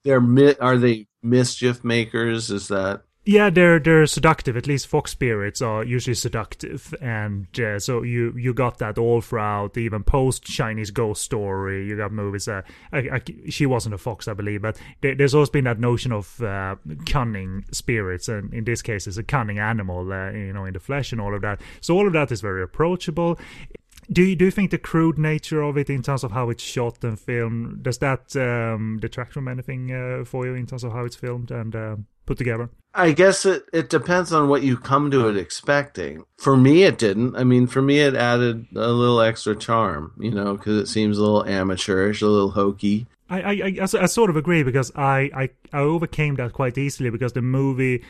[0.04, 0.22] they're
[0.60, 2.50] are they mischief makers?
[2.50, 4.56] Is that Yeah, they're they're seductive.
[4.56, 9.20] At least fox spirits are usually seductive, and uh, so you you got that all
[9.20, 9.76] throughout.
[9.76, 12.48] Even post Chinese ghost story, you got movies.
[12.48, 15.78] Uh, I, I, she wasn't a fox, I believe, but there, there's always been that
[15.78, 20.54] notion of uh, cunning spirits, and in this case, it's a cunning animal, uh, you
[20.54, 21.60] know, in the flesh and all of that.
[21.82, 23.38] So all of that is very approachable.
[24.10, 26.64] Do you do you think the crude nature of it, in terms of how it's
[26.64, 30.92] shot and filmed, does that um, detract from anything uh, for you in terms of
[30.92, 31.96] how it's filmed and uh,
[32.30, 32.70] put together?
[32.94, 36.22] I guess it, it depends on what you come to it expecting.
[36.38, 37.34] For me, it didn't.
[37.34, 41.18] I mean, for me, it added a little extra charm, you know, because it seems
[41.18, 43.08] a little amateurish, a little hokey.
[43.28, 47.10] I, I, I, I sort of agree because I, I, I overcame that quite easily
[47.10, 48.04] because the movie,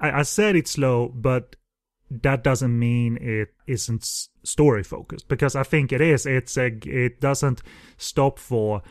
[0.00, 1.56] I, I said it's slow, but
[2.10, 6.26] that doesn't mean it isn't story focused because I think it is.
[6.26, 7.62] It's a, it doesn't
[7.96, 8.82] stop for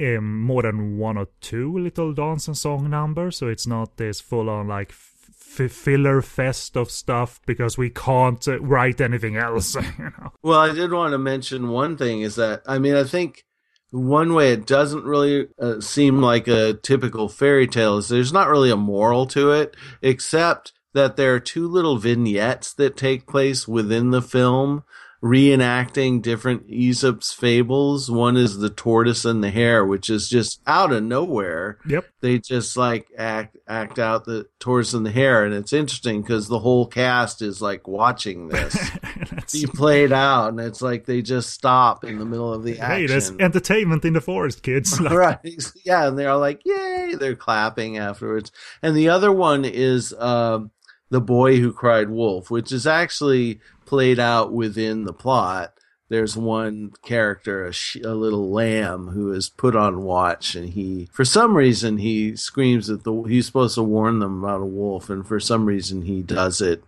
[0.00, 4.20] um, more than one or two little dance and song numbers, so it's not this
[4.20, 9.76] full on like f- filler fest of stuff because we can't uh, write anything else.
[9.98, 10.32] You know?
[10.42, 13.44] Well, I did want to mention one thing is that, I mean, I think
[13.90, 18.48] one way it doesn't really uh, seem like a typical fairy tale is there's not
[18.48, 23.68] really a moral to it, except that there are two little vignettes that take place
[23.68, 24.82] within the film
[25.26, 28.10] reenacting different Aesop's fables.
[28.10, 31.78] One is the tortoise and the hare, which is just out of nowhere.
[31.88, 32.06] Yep.
[32.20, 36.48] They just like act act out the tortoise and the hare, and it's interesting because
[36.48, 41.22] the whole cast is like watching this That's- be played out, and it's like they
[41.22, 42.96] just stop in the middle of the action.
[43.00, 45.00] hey, there's entertainment in the forest, kids.
[45.06, 45.38] Like, right?
[45.84, 48.50] Yeah, and they're all like, "Yay!" They're clapping afterwards.
[48.82, 50.70] And the other one is um,
[51.10, 55.72] the boy who cried wolf, which is actually played out within the plot.
[56.08, 61.08] There's one character, a, sh- a little lamb, who is put on watch, and he,
[61.12, 65.10] for some reason, he screams that the he's supposed to warn them about a wolf,
[65.10, 66.84] and for some reason, he does it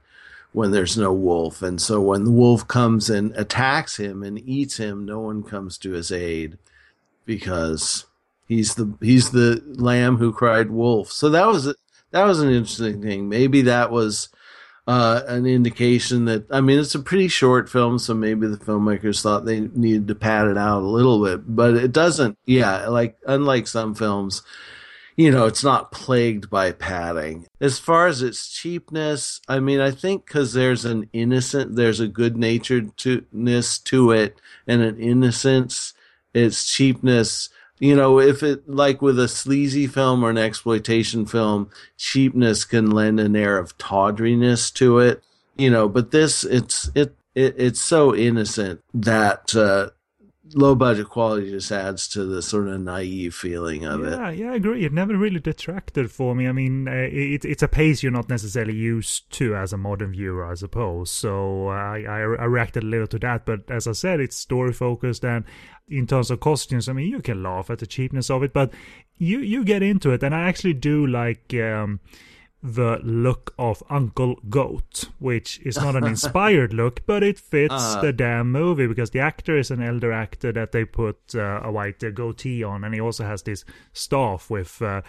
[0.53, 1.63] when there's no wolf.
[1.63, 5.79] And so when the wolf comes and attacks him and eats him, no one comes
[5.79, 6.59] to his aid
[7.27, 8.07] because
[8.49, 11.13] he's the he's the lamb who cried wolf.
[11.13, 11.75] So that was
[12.11, 13.29] that was an interesting thing.
[13.29, 14.31] Maybe that was
[14.89, 19.23] uh, an indication that I mean it's a pretty short film, so maybe the filmmakers
[19.23, 22.39] thought they needed to pad it out a little bit, but it doesn't.
[22.47, 24.43] Yeah, like unlike some films,
[25.15, 27.47] you know, it's not plagued by padding.
[27.61, 32.09] As far as its cheapness, I mean, I think because there's an innocent, there's a
[32.09, 35.93] good naturedness to it, and an innocence,
[36.33, 37.51] its cheapness.
[37.79, 42.91] You know, if it like with a sleazy film or an exploitation film, cheapness can
[42.91, 45.23] lend an air of tawdriness to it.
[45.57, 49.91] You know, but this, it's it, it it's so innocent that uh,
[50.55, 54.13] low budget quality just adds to the sort of naive feeling of it.
[54.13, 54.85] Yeah, yeah, I agree.
[54.85, 56.47] It never really detracted for me.
[56.47, 60.13] I mean, uh, it, it's a pace you're not necessarily used to as a modern
[60.13, 61.11] viewer, I suppose.
[61.11, 63.47] So uh, I, I, I reacted a little to that.
[63.47, 65.45] But as I said, it's story focused, and
[65.89, 68.73] in terms of costumes, I mean, you can laugh at the cheapness of it, but
[69.17, 71.55] you you get into it, and I actually do like.
[71.55, 72.01] Um,
[72.63, 78.01] the look of Uncle Goat, which is not an inspired look, but it fits Uh.
[78.03, 81.71] the damn movie because the actor is an elder actor that they put uh, a
[81.71, 85.03] white uh, goatee on, and he also has this staff with uh,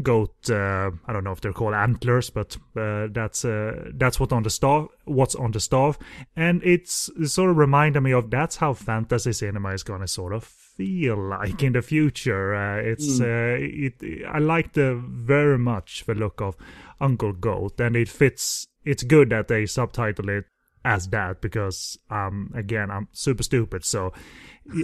[0.00, 0.48] goat.
[0.48, 4.44] Uh, I don't know if they're called antlers, but uh, that's uh, that's what on
[4.44, 4.86] the staff.
[5.04, 5.98] What's on the staff,
[6.36, 10.32] and it's it sort of reminded me of that's how fantasy cinema is gonna sort
[10.32, 12.54] of feel like in the future.
[12.54, 13.94] Uh, it's uh, it.
[14.28, 16.56] I like the very much the look of
[17.00, 18.66] Uncle Goat, and it fits.
[18.84, 20.44] It's good that they subtitle it
[20.84, 24.12] as that because um again I'm super stupid so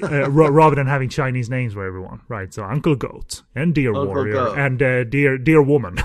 [0.01, 4.07] uh, rather than having Chinese names for everyone right so Uncle Goat and Dear Uncle
[4.07, 4.59] Warrior Goat.
[4.59, 5.99] and uh, Dear Deer Woman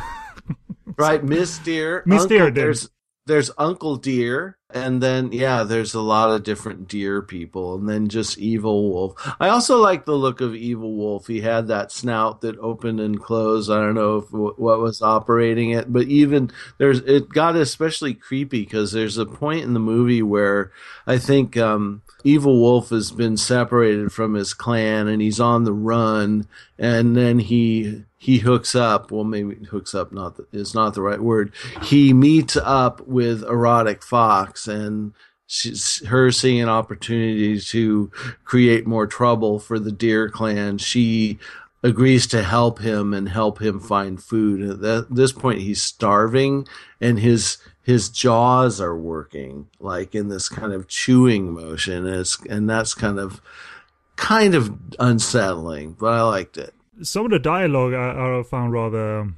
[0.97, 2.55] Right, Miss Dear Miss Uncle- did.
[2.55, 2.89] There's
[3.25, 8.09] there's Uncle Deer, and then yeah, there's a lot of different deer people, and then
[8.09, 9.13] just Evil Wolf.
[9.39, 11.27] I also like the look of Evil Wolf.
[11.27, 13.71] He had that snout that opened and closed.
[13.71, 18.63] I don't know if what was operating it, but even there's it got especially creepy
[18.63, 20.71] because there's a point in the movie where
[21.07, 25.73] I think um, Evil Wolf has been separated from his clan and he's on the
[25.73, 29.11] run, and then he he hooks up.
[29.11, 31.51] Well, maybe hooks up not the, is not the right word.
[31.83, 35.13] He meets up with erotic fox, and
[35.45, 38.11] she's her seeing an opportunity to
[38.45, 40.77] create more trouble for the deer clan.
[40.77, 41.37] She
[41.83, 44.83] agrees to help him and help him find food.
[44.85, 46.65] At this point, he's starving,
[47.01, 52.05] and his his jaws are working like in this kind of chewing motion.
[52.07, 53.41] And, it's, and that's kind of
[54.15, 56.73] kind of unsettling, but I liked it.
[57.01, 59.33] some of the dialogue I, I found rather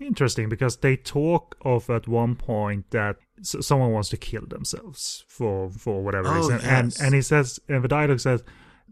[0.00, 5.70] interesting because they talk of at one point that someone wants to kill themselves for
[5.70, 6.64] for whatever Oh, reason, yes.
[7.00, 8.42] and and he says, and the dialogue says,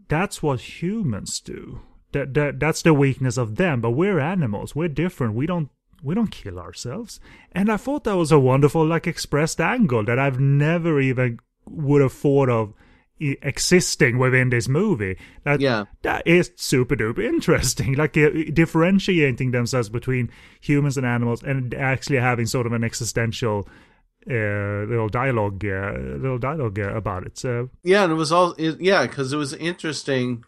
[0.09, 1.81] that's what humans do.
[2.13, 4.75] That, that that's the weakness of them, but we're animals.
[4.75, 5.35] We're different.
[5.35, 5.69] We don't
[6.03, 7.19] we don't kill ourselves.
[7.51, 12.01] And I thought that was a wonderful like expressed angle that I've never even would
[12.01, 12.73] have thought of
[13.19, 15.17] existing within this movie.
[15.43, 15.85] That Yeah.
[16.03, 17.93] that is super duper interesting.
[17.97, 20.29] Like uh, differentiating themselves between
[20.61, 23.67] humans and animals, and actually having sort of an existential
[24.29, 27.37] uh, little dialogue, uh, little dialogue uh, about it.
[27.37, 30.43] So Yeah, and it was all it, yeah, because it was interesting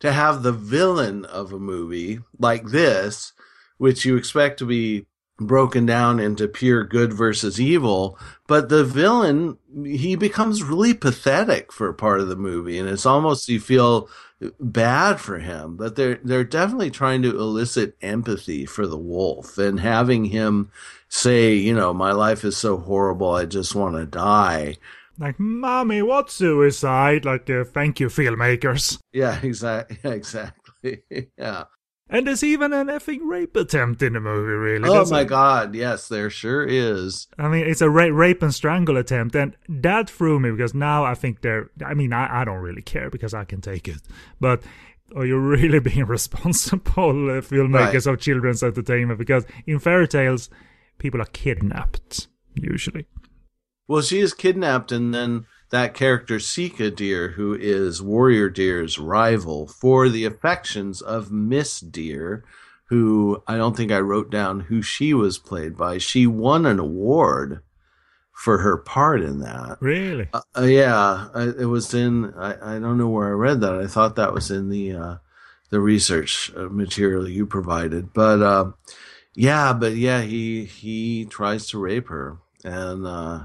[0.00, 3.32] to have the villain of a movie like this,
[3.78, 5.06] which you expect to be
[5.40, 11.92] broken down into pure good versus evil, but the villain he becomes really pathetic for
[11.92, 14.08] part of the movie, and it's almost you feel
[14.60, 15.76] bad for him.
[15.76, 20.70] But they're they're definitely trying to elicit empathy for the wolf and having him
[21.08, 24.76] say, you know, my life is so horrible, I just want to die.
[25.18, 27.24] like, mommy, what suicide?
[27.24, 28.98] Like, uh, thank you, filmmakers.
[29.12, 29.98] Yeah, exactly.
[30.10, 31.02] Exactly.
[31.38, 31.64] yeah.
[32.10, 34.88] And there's even an effing rape attempt in the movie, really.
[34.88, 35.74] Oh my a- God!
[35.74, 37.28] Yes, there sure is.
[37.38, 41.04] I mean, it's a ra- rape and strangle attempt, and that threw me because now
[41.04, 41.70] I think they're.
[41.84, 44.02] I mean, I, I don't really care because I can take it,
[44.38, 44.62] but
[45.16, 49.18] are you really being responsible uh, filmmakers of children's entertainment?
[49.18, 50.50] Because in fairy tales,
[50.98, 53.06] people are kidnapped usually.
[53.88, 59.66] Well, she is kidnapped, and then that character Sika Deer, who is Warrior Deer's rival,
[59.66, 62.44] for the affections of Miss Deer,
[62.86, 65.98] who I don't think I wrote down who she was played by.
[65.98, 67.60] She won an award
[68.32, 69.78] for her part in that.
[69.80, 70.28] Really?
[70.32, 72.34] Uh, uh, yeah, I, it was in.
[72.34, 73.74] I, I don't know where I read that.
[73.74, 75.16] I thought that was in the uh,
[75.70, 78.12] the research uh, material you provided.
[78.12, 78.72] But uh,
[79.34, 83.44] yeah, but yeah, he he tries to rape her, and uh,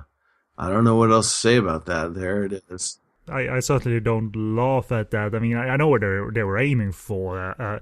[0.60, 2.14] I don't know what else to say about that.
[2.14, 3.00] There it is.
[3.30, 5.34] I, I certainly don't laugh at that.
[5.34, 7.80] I mean, I, I know what they they were aiming for uh, uh,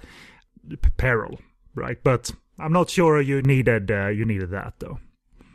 [0.97, 1.39] peril,
[1.73, 1.97] right?
[2.03, 4.99] But I'm not sure you needed uh, you needed that though.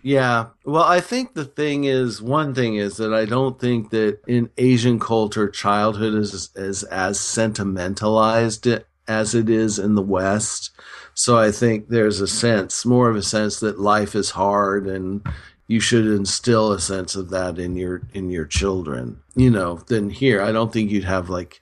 [0.02, 0.46] Yeah.
[0.64, 4.50] Well, I think the thing is, one thing is that I don't think that in
[4.58, 8.66] Asian culture, childhood is, is as sentimentalized
[9.06, 10.70] as it is in the West.
[11.14, 15.24] So I think there's a sense, more of a sense that life is hard and
[15.66, 20.10] you should instill a sense of that in your, in your children, you know, than
[20.10, 20.42] here.
[20.42, 21.60] I don't think you'd have like,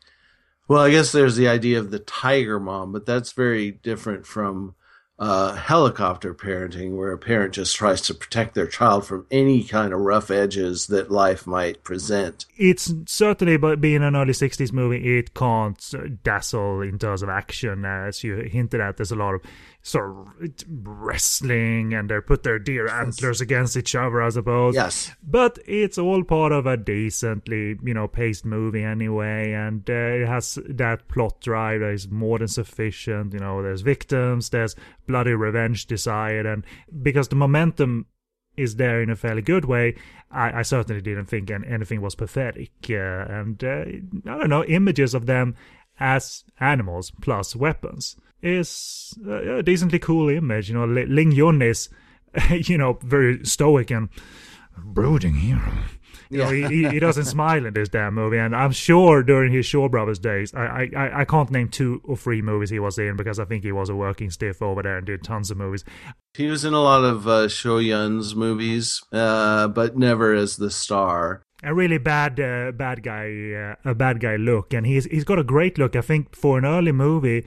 [0.68, 4.74] well, I guess there's the idea of the tiger mom, but that's very different from
[5.20, 9.92] uh, helicopter parenting, where a parent just tries to protect their child from any kind
[9.92, 12.46] of rough edges that life might present.
[12.56, 15.78] It's certainly, but being an early '60s movie, it can't
[16.22, 18.96] dazzle in terms of action, as you hinted at.
[18.96, 19.42] There's a lot of
[19.82, 20.28] sort of
[20.68, 24.74] wrestling and they put their deer antlers against each other, I suppose.
[24.74, 25.12] Yes.
[25.22, 30.26] But it's all part of a decently, you know, paced movie anyway, and uh, it
[30.26, 33.32] has that plot drive that is more than sufficient.
[33.32, 34.76] You know, there's victims, there's
[35.06, 36.64] bloody revenge desired, and
[37.02, 38.06] because the momentum
[38.56, 39.94] is there in a fairly good way,
[40.30, 42.72] I, I certainly didn't think anything was pathetic.
[42.90, 43.84] Uh, and uh,
[44.26, 45.56] I don't know, images of them
[45.98, 50.68] as animals plus weapons is a decently cool image.
[50.68, 51.88] You know, Ling Yun is,
[52.50, 54.08] you know, very stoic and
[54.76, 55.72] brooding hero.
[56.30, 59.66] You know, he, he doesn't smile in this damn movie, and I'm sure during his
[59.66, 63.16] Shaw Brothers days, I, I I can't name two or three movies he was in
[63.16, 65.84] because I think he was a working stiff over there and did tons of movies.
[66.34, 70.70] He was in a lot of uh, Shaw Yun's movies, uh, but never as the
[70.70, 75.24] star a really bad uh, bad guy uh, a bad guy look and he's he's
[75.24, 77.44] got a great look i think for an early movie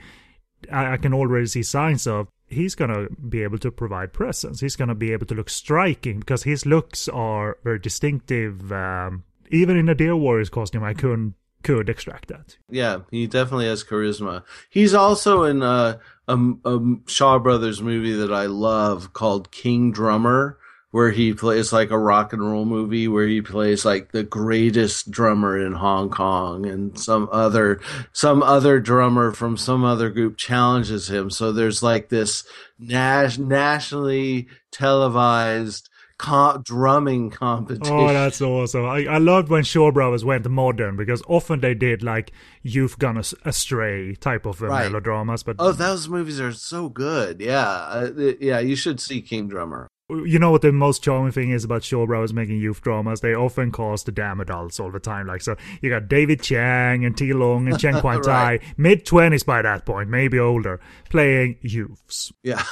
[0.72, 4.60] I, I, can already see signs of he's gonna be able to provide presence.
[4.60, 9.76] He's gonna be able to look striking because his looks are very distinctive um, even
[9.76, 12.58] in a deer warriors costume i couldn't could extract that.
[12.68, 14.44] Yeah he definitely has charisma.
[14.68, 15.98] He's also in uh,
[16.28, 20.58] a, a shaw brothers movie that i love called king drummer
[20.94, 25.10] where he plays like a rock and roll movie where he plays like the greatest
[25.10, 27.80] drummer in Hong Kong and some other
[28.12, 31.30] some other drummer from some other group challenges him.
[31.30, 32.44] So there's like this
[32.78, 37.92] nas- nationally televised co- drumming competition.
[37.92, 38.84] Oh, that's awesome!
[38.84, 42.30] I, I loved when Shaw Brothers went modern because often they did like
[42.62, 44.84] "You've Gone Astray" type of uh, right.
[44.84, 45.42] melodramas.
[45.42, 47.40] But oh, those movies are so good.
[47.40, 49.90] Yeah, uh, yeah, you should see King Drummer
[50.24, 53.20] you know what the most charming thing is about Shaw Brothers making youth dramas?
[53.20, 55.26] They often cast the damn adults all the time.
[55.26, 58.62] Like so, you got David Chiang and Ti Lung and Chen Kuan Tai, right.
[58.76, 62.32] mid twenties by that point, maybe older, playing youths.
[62.42, 62.64] Yeah.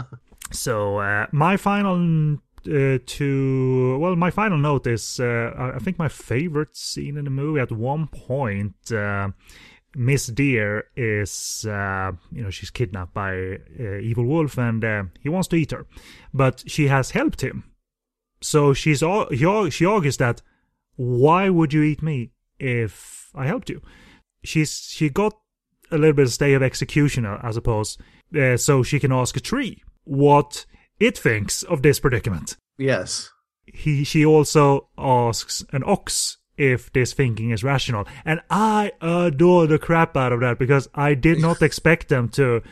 [0.52, 6.08] so uh, my final uh, to well, my final note is uh, I think my
[6.08, 7.60] favorite scene in the movie.
[7.60, 9.30] At one point, uh,
[9.94, 15.28] Miss Deer is, uh, you know, she's kidnapped by uh, Evil Wolf and uh, he
[15.28, 15.86] wants to eat her.
[16.32, 17.64] But she has helped him.
[18.40, 20.42] So she's he, she argues that,
[20.96, 23.82] why would you eat me if I helped you?
[24.42, 25.36] She's She got
[25.90, 27.98] a little bit of stay of execution, I suppose,
[28.38, 30.66] uh, so she can ask a tree what
[30.98, 32.56] it thinks of this predicament.
[32.78, 33.30] Yes.
[33.66, 38.06] He, she also asks an ox if this thinking is rational.
[38.24, 42.62] And I adore the crap out of that because I did not expect them to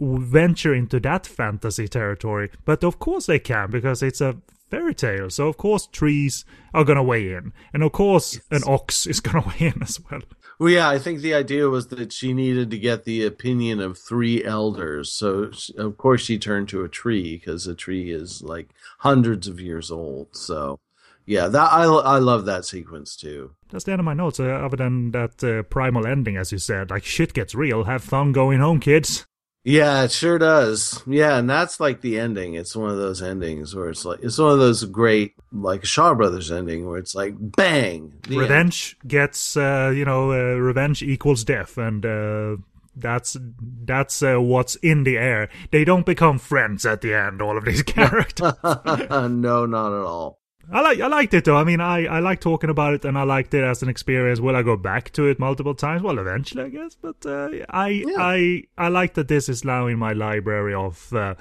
[0.00, 2.50] venture into that fantasy territory.
[2.64, 4.38] But of course they can because it's a
[4.70, 5.28] fairy tale.
[5.28, 7.52] So of course trees are going to weigh in.
[7.74, 8.62] And of course yes.
[8.62, 10.22] an ox is going to weigh in as well.
[10.58, 13.96] Well, yeah, I think the idea was that she needed to get the opinion of
[13.96, 15.12] three elders.
[15.12, 19.60] So, of course, she turned to a tree because a tree is like hundreds of
[19.60, 20.34] years old.
[20.34, 20.80] So,
[21.28, 23.50] yeah, that I I love that sequence too.
[23.70, 24.40] That's the end of my notes.
[24.40, 27.84] Uh, other than that uh, primal ending, as you said, like shit gets real.
[27.84, 29.26] Have fun going home, kids.
[29.62, 31.02] Yeah, it sure does.
[31.06, 32.54] Yeah, and that's like the ending.
[32.54, 36.14] It's one of those endings where it's like it's one of those great like Shaw
[36.14, 38.14] Brothers ending where it's like bang.
[38.26, 39.10] Revenge end.
[39.10, 42.56] gets uh, you know uh, revenge equals death, and uh,
[42.96, 43.36] that's
[43.84, 45.50] that's uh, what's in the air.
[45.72, 47.42] They don't become friends at the end.
[47.42, 48.54] All of these characters.
[48.64, 50.38] no, not at all.
[50.70, 51.56] I like I liked it though.
[51.56, 54.40] I mean, I I like talking about it, and I liked it as an experience.
[54.40, 56.02] Will I go back to it multiple times?
[56.02, 56.94] Well, eventually, I guess.
[56.94, 58.16] But uh, I yeah.
[58.18, 61.34] I I like that this is now in my library of uh,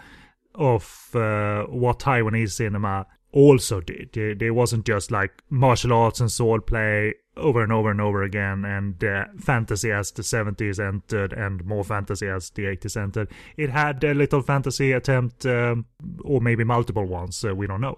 [0.56, 4.16] of uh, what Taiwanese cinema also did.
[4.16, 8.24] It, it, wasn't just like martial arts and sword play over and over and over
[8.24, 13.30] again, and uh, fantasy as the 70s entered, and more fantasy as the 80s entered.
[13.58, 15.86] It had a little fantasy attempt, um,
[16.24, 17.44] or maybe multiple ones.
[17.44, 17.98] Uh, we don't know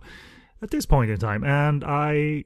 [0.62, 2.46] at this point in time, and I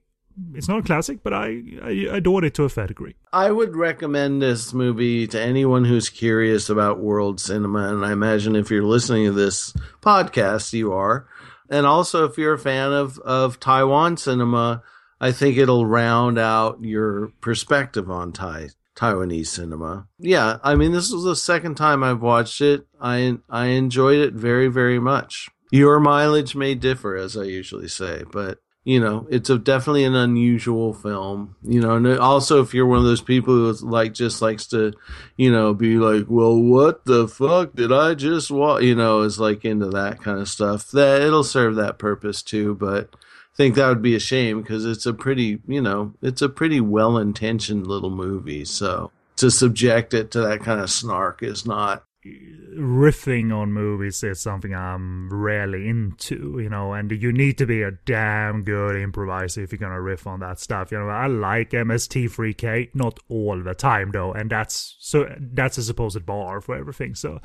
[0.55, 3.15] it's not a classic, but I, I adored it to a fair degree.
[3.31, 8.55] I would recommend this movie to anyone who's curious about world cinema, and I imagine
[8.55, 11.27] if you're listening to this podcast, you are.
[11.69, 14.83] And also, if you're a fan of, of Taiwan cinema,
[15.19, 20.07] I think it'll round out your perspective on Thai Taiwanese cinema.
[20.19, 22.85] Yeah, I mean, this is the second time I've watched it.
[23.01, 25.49] I I enjoyed it very very much.
[25.73, 30.13] Your mileage may differ, as I usually say, but you know, it's a definitely an
[30.13, 31.55] unusual film.
[31.63, 34.93] You know, and also if you're one of those people who like just likes to,
[35.35, 38.83] you know, be like, well, what the fuck did I just watch?
[38.83, 40.91] You know, is like into that kind of stuff.
[40.91, 44.85] That it'll serve that purpose too, but I think that would be a shame because
[44.85, 48.65] it's a pretty, you know, it's a pretty well intentioned little movie.
[48.65, 54.39] So to subject it to that kind of snark is not riffing on movies is
[54.39, 59.63] something I'm rarely into, you know, and you need to be a damn good improviser
[59.63, 60.91] if you're gonna riff on that stuff.
[60.91, 65.83] You know, I like MST3K, not all the time though, and that's so that's a
[65.83, 67.15] supposed bar for everything.
[67.15, 67.41] So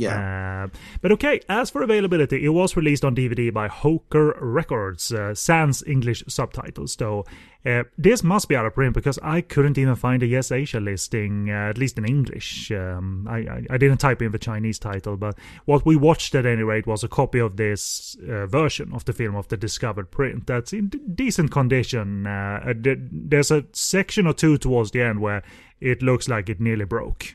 [0.00, 0.64] Yeah.
[0.64, 5.34] uh, but okay, as for availability, it was released on DVD by Hoker Records, uh,
[5.34, 7.24] sans English subtitles, though.
[7.64, 10.80] Uh, this must be out of print because I couldn't even find a Yes Asia
[10.80, 12.72] listing, uh, at least in English.
[12.72, 15.36] Um, I, I, I didn't type in the Chinese title, but
[15.66, 19.12] what we watched at any rate was a copy of this uh, version of the
[19.12, 22.26] film of the discovered print that's in d- decent condition.
[22.26, 25.42] Uh, uh, there's a section or two towards the end where
[25.80, 27.34] it looks like it nearly broke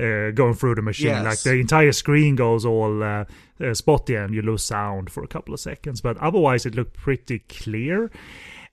[0.00, 1.08] uh, going through the machine.
[1.08, 1.24] Yes.
[1.24, 3.24] Like the entire screen goes all uh,
[3.60, 6.00] uh, spotty and you lose sound for a couple of seconds.
[6.00, 8.10] But otherwise, it looked pretty clear.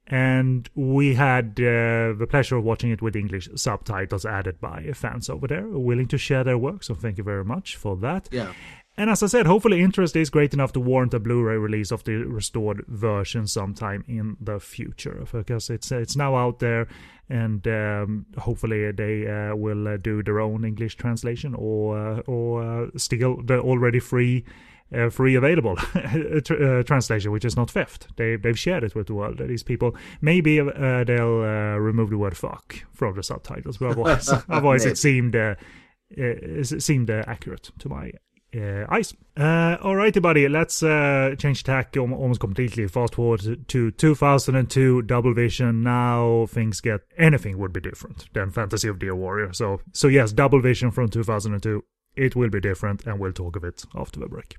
[0.10, 5.30] And we had uh, the pleasure of watching it with English subtitles added by fans
[5.30, 6.84] over there willing to share their work.
[6.84, 8.30] So thank you very much for that.
[8.32, 8.54] Yeah.
[9.00, 12.04] And as I said, hopefully interest is great enough to warrant a Blu-ray release of
[12.04, 16.88] the restored version sometime in the future, because it's it's now out there,
[17.30, 22.64] and um, hopefully they uh, will uh, do their own English translation or uh, or
[22.64, 24.43] uh, steal the already free.
[24.89, 25.76] Uh, free available
[26.45, 28.08] tr- uh, translation, which is not theft.
[28.16, 29.38] They they've shared it with the world.
[29.38, 34.30] These people maybe uh, they'll uh, remove the word "fuck" from the subtitles, but otherwise,
[34.50, 35.56] otherwise it seemed uh,
[36.10, 38.14] it seemed uh, accurate to my
[38.60, 39.14] uh, eyes.
[39.36, 40.47] Uh, alrighty, buddy.
[40.47, 42.88] Let's uh, change tack almost completely.
[42.88, 45.84] Fast forward to- to 2002, Double Vision.
[45.84, 49.53] Now things get anything would be different than Fantasy of Deer Warrior.
[49.53, 51.84] So, so yes, Double Vision from 2002.
[52.16, 54.55] It will be different, and we'll talk of it after the break.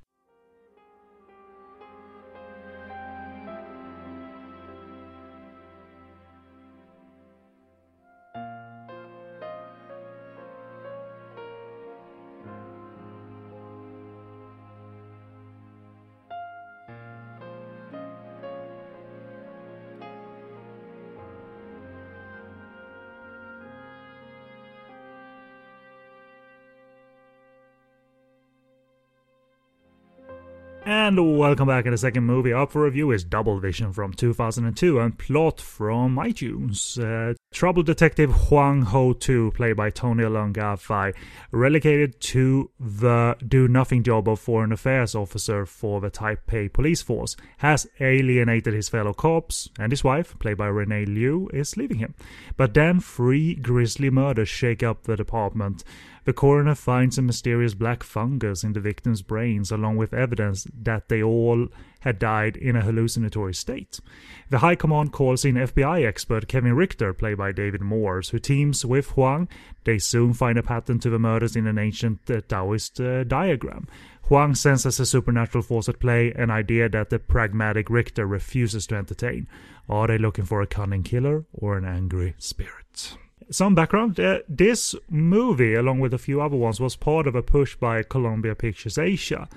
[31.09, 31.85] And welcome back.
[31.85, 36.17] And the second movie up for review is Double Vision from 2002 and plot from
[36.17, 36.99] iTunes.
[37.01, 41.13] Uh, Trouble Detective Huang Ho Tu, played by Tony Leung Ka-fai,
[41.51, 47.35] relegated to the do nothing job of foreign affairs officer for the Taipei police force,
[47.57, 52.13] has alienated his fellow cops, and his wife, played by Renee Liu, is leaving him.
[52.55, 55.83] But then three grisly murders shake up the department.
[56.25, 61.09] The coroner finds a mysterious black fungus in the victims' brains, along with evidence that
[61.09, 61.67] they all
[62.01, 63.99] had died in a hallucinatory state.
[64.49, 68.85] The High Command calls in FBI expert Kevin Richter, played by David Morse, who teams
[68.85, 69.47] with Huang.
[69.83, 73.87] They soon find a pattern to the murders in an ancient uh, Taoist uh, diagram.
[74.23, 78.95] Huang senses a supernatural force at play, an idea that the pragmatic Richter refuses to
[78.95, 79.47] entertain.
[79.89, 83.17] Are they looking for a cunning killer or an angry spirit?
[83.51, 84.19] Some background.
[84.19, 88.03] Uh, this movie, along with a few other ones, was part of a push by
[88.03, 89.47] Columbia Pictures Asia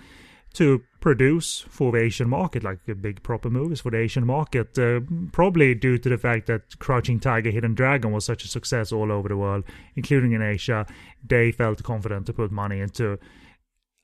[0.55, 4.79] to produce for the Asian market, like big proper movies for the Asian market.
[4.79, 5.01] Uh,
[5.33, 9.11] probably due to the fact that Crouching Tiger, Hidden Dragon was such a success all
[9.11, 9.65] over the world,
[9.97, 10.87] including in Asia.
[11.27, 13.19] They felt confident to put money into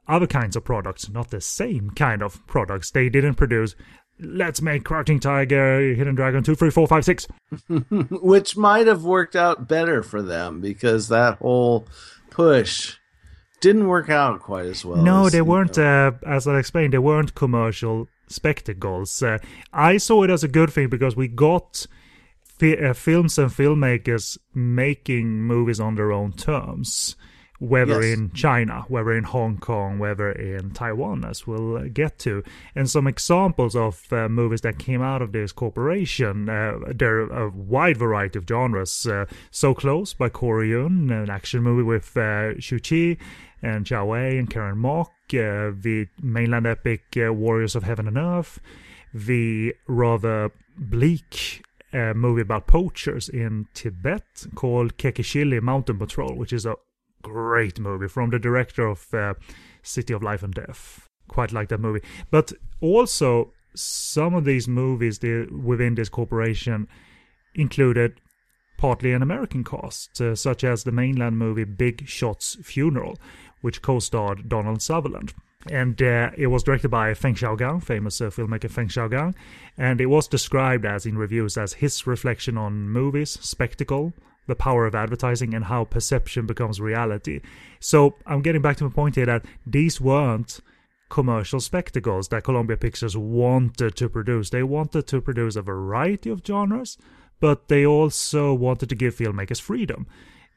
[0.07, 2.91] other kinds of products, not the same kind of products.
[2.91, 3.77] They didn't produce.
[4.21, 7.27] Let's make Crouching Tiger, Hidden Dragon two, three, four, five, six.
[7.91, 11.87] Which might have worked out better for them because that whole
[12.31, 12.97] push
[13.61, 15.03] didn't work out quite as well.
[15.03, 15.77] No, as, they weren't.
[15.77, 16.09] know.
[16.25, 19.23] Uh, as I explained, they weren't commercial spectacles.
[19.23, 19.39] Uh,
[19.73, 21.87] I saw it as a good thing because we got
[22.43, 27.17] fi- uh, films and filmmakers making movies on their own terms.
[27.61, 28.17] Whether Yes.
[28.17, 32.45] in China, whether in Hong Kong, whether in Taiwan, as we'll uh, get to,
[32.77, 36.49] and some examples of uh, movies that came out of this corporation.
[36.49, 39.07] Uh, there are a wide variety of genres.
[39.07, 43.19] Uh, so Close by Corey Yuen, an action movie with uh, Shu Qi
[43.61, 48.17] and Zhao Wei and Karen Mok, uh, the mainland epic uh, Warriors of Heaven and
[48.17, 48.61] Earth,
[49.13, 56.65] the rather bleak uh, movie about poachers in Tibet called Kekexili Mountain Patrol, which is
[56.65, 56.77] a
[57.29, 59.35] great movie from the director of uh,
[59.83, 61.07] City of Life and Death.
[61.29, 62.01] Quite like that movie.
[62.31, 66.89] But also, some of these movies the, within this corporation
[67.55, 68.21] included
[68.79, 73.19] partly an American cast, uh, such as the mainland movie Big Shot's Funeral,
[73.61, 75.35] which co-starred Donald Sutherland.
[75.71, 79.35] And uh, it was directed by Feng Xiaogang, famous uh, filmmaker Feng Xiaogang,
[79.77, 84.13] and it was described as in reviews as his reflection on movies, spectacle,
[84.49, 87.41] the power of advertising and how perception becomes reality.
[87.79, 90.61] So I'm getting back to my point here that these weren't
[91.09, 94.51] commercial spectacles that Columbia Pictures wanted to produce.
[94.51, 96.99] They wanted to produce a variety of genres,
[97.41, 100.07] but they also wanted to give filmmakers freedom.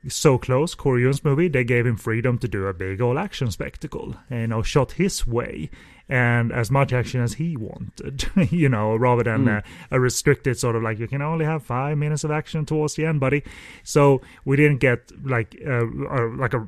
[0.08, 3.52] So close, Corey Yuen's movie, they gave him freedom to do a big old action
[3.52, 5.70] spectacle, you know, shot his way,
[6.12, 9.64] and as much action as he wanted, you know, rather than mm.
[9.90, 12.96] a, a, restricted sort of like you can only have five minutes of action towards
[12.96, 13.44] the end, buddy.
[13.84, 15.86] So we didn't get like uh,
[16.36, 16.68] like a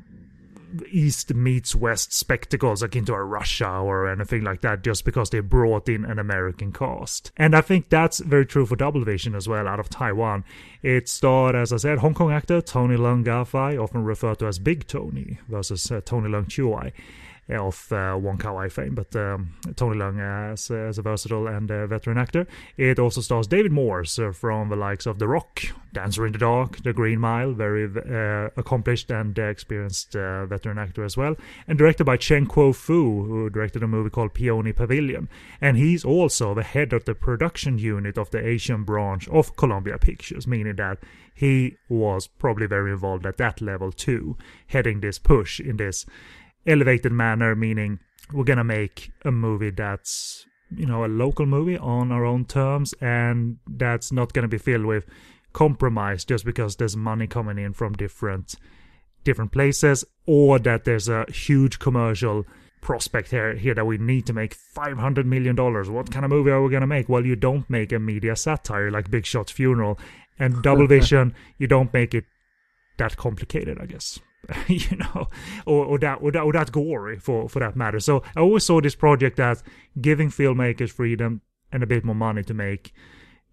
[0.90, 5.28] East meets West spectacles akin to a Rush Hour or anything like that just because
[5.28, 7.30] they brought in an American cast.
[7.36, 10.42] And I think that's very true for Double Vision as well out of Taiwan.
[10.82, 14.58] It starred, as I said, Hong Kong actor Tony Leung Ka-fai, often referred to as
[14.58, 16.92] Big Tony, versus uh, Tony Leung Chiu-wai
[17.48, 21.68] of uh, Wong Kar Wai fame, but um, Tony Leung as, as, a versatile and
[21.68, 22.46] veteran actor.
[22.76, 26.82] It also stars David Morse from the likes of The Rock, Dancer in the Dark,
[26.82, 31.36] The Green Mile, very uh, accomplished and experienced uh, veteran actor as well,
[31.68, 35.28] and directed by Chen Kuo Fu, who directed a movie called Peony Pavilion.
[35.60, 39.98] And he's also the head of the production unit of the Asian branch of Columbia
[39.98, 40.98] Pictures, meaning that
[41.34, 44.36] he was probably very involved at that level too,
[44.68, 46.06] heading this push in this
[46.66, 47.98] elevated manner, meaning
[48.32, 52.94] we're gonna make a movie that's you know a local movie on our own terms,
[53.00, 55.04] and that's not gonna be filled with
[55.52, 58.54] compromise just because there's money coming in from different
[59.24, 62.44] different places, or that there's a huge commercial
[62.80, 65.88] prospect here here that we need to make 500 million dollars.
[65.88, 67.08] What kind of movie are we going to make?
[67.08, 69.98] Well you don't make a media satire like big shot's funeral
[70.38, 72.24] and double vision you don't make it
[72.98, 74.18] that complicated i guess
[74.68, 75.28] you know,
[75.66, 78.00] or, or that or that or that gory for for that matter.
[78.00, 79.62] So I always saw this project as
[80.00, 81.40] giving filmmakers freedom
[81.72, 82.92] and a bit more money to make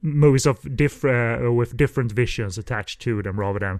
[0.01, 3.79] movies of different uh, with different visions attached to them, rather than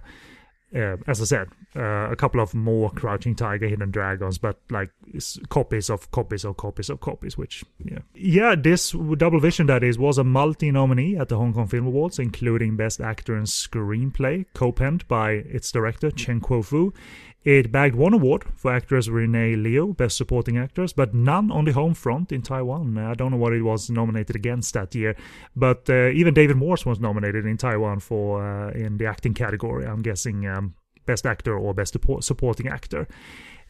[0.74, 4.90] uh, as I said, uh, a couple of more Crouching Tiger, Hidden Dragons, but like
[5.48, 7.36] copies of copies of copies of copies.
[7.36, 11.66] Which, yeah, yeah, this Double Vision that is was a multi-nominee at the Hong Kong
[11.66, 16.92] Film Awards, including Best Actor in Screenplay, co-penned by its director Chen Kuo Fu.
[17.44, 21.72] It bagged one award for actress Renee Liu, Best Supporting Actress, but none on the
[21.72, 22.96] home front in Taiwan.
[22.96, 25.16] I don't know what it was nominated against that year,
[25.56, 29.84] but uh, even David Morse was nominated in Taiwan for uh, in the acting category.
[29.84, 30.74] I'm guessing um,
[31.04, 33.08] Best Actor or Best Supporting Actor.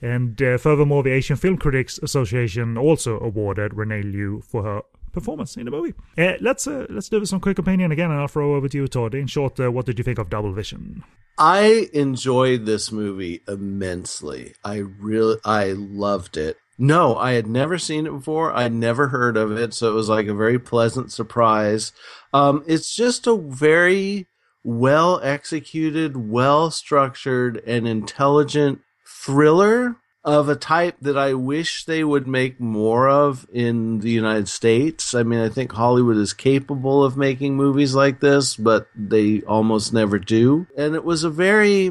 [0.02, 5.56] And uh, furthermore, the Asian Film Critics Association also awarded Renee Liu for her performance
[5.56, 5.94] in the movie.
[6.18, 8.88] Uh, let's uh, let's do some quick opinion again, and I'll throw over to you,
[8.88, 9.14] Todd.
[9.14, 11.04] In short, uh, what did you think of Double Vision?
[11.38, 14.54] I enjoyed this movie immensely.
[14.64, 16.58] I really, I loved it.
[16.78, 18.52] No, I had never seen it before.
[18.52, 21.92] I'd never heard of it, so it was like a very pleasant surprise.
[22.32, 24.26] Um, it's just a very
[24.64, 32.28] well executed, well structured, and intelligent thriller of a type that I wish they would
[32.28, 35.14] make more of in the United States.
[35.14, 39.92] I mean, I think Hollywood is capable of making movies like this, but they almost
[39.92, 40.66] never do.
[40.76, 41.90] And it was a very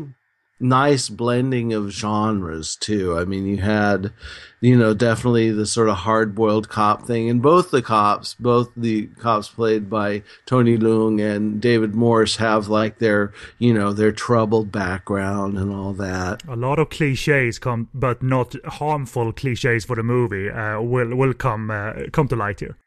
[0.61, 3.17] nice blending of genres too.
[3.17, 4.13] I mean, you had,
[4.62, 8.70] you know, definitely the sort of hard boiled cop thing, and both the cops, both
[8.78, 14.12] the cops played by Tony Leung and David Morse, have like their, you know, their
[14.12, 16.43] troubled background and all that.
[16.47, 20.49] A lot of cliches come, but not harmful cliches for the movie.
[20.49, 22.78] Uh, will will come uh, come to light here.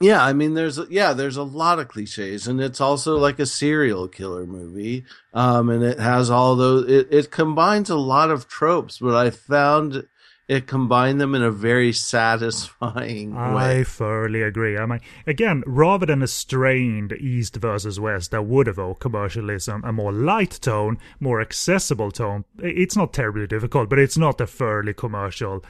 [0.00, 3.46] Yeah, I mean, there's yeah, there's a lot of cliches, and it's also like a
[3.46, 5.04] serial killer movie.
[5.34, 6.88] Um, and it has all those.
[6.88, 10.06] It it combines a lot of tropes, but I found
[10.48, 13.80] it combined them in a very satisfying way.
[13.80, 14.78] I thoroughly agree.
[14.78, 19.92] I mean, again, rather than a strained East versus West that would evoke commercialism, a
[19.92, 24.94] more light tone, more accessible tone, it's not terribly difficult, but it's not a thoroughly
[24.94, 25.62] commercial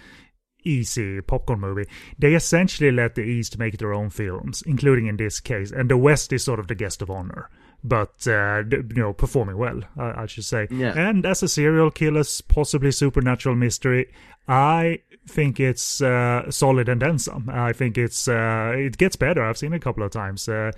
[0.65, 1.87] easy popcorn movie.
[2.19, 5.97] They essentially let the East make their own films, including in this case, and the
[5.97, 7.51] West is sort of the guest of honor.
[7.83, 10.67] But uh, you know, performing well, I, I should say.
[10.71, 10.95] Yeah.
[10.97, 14.13] And as a serial killer, possibly supernatural mystery,
[14.49, 17.51] I think it's uh, solid and then some.
[17.53, 19.45] I think it's uh, it gets better.
[19.45, 20.49] I've seen it a couple of times.
[20.49, 20.73] Uh,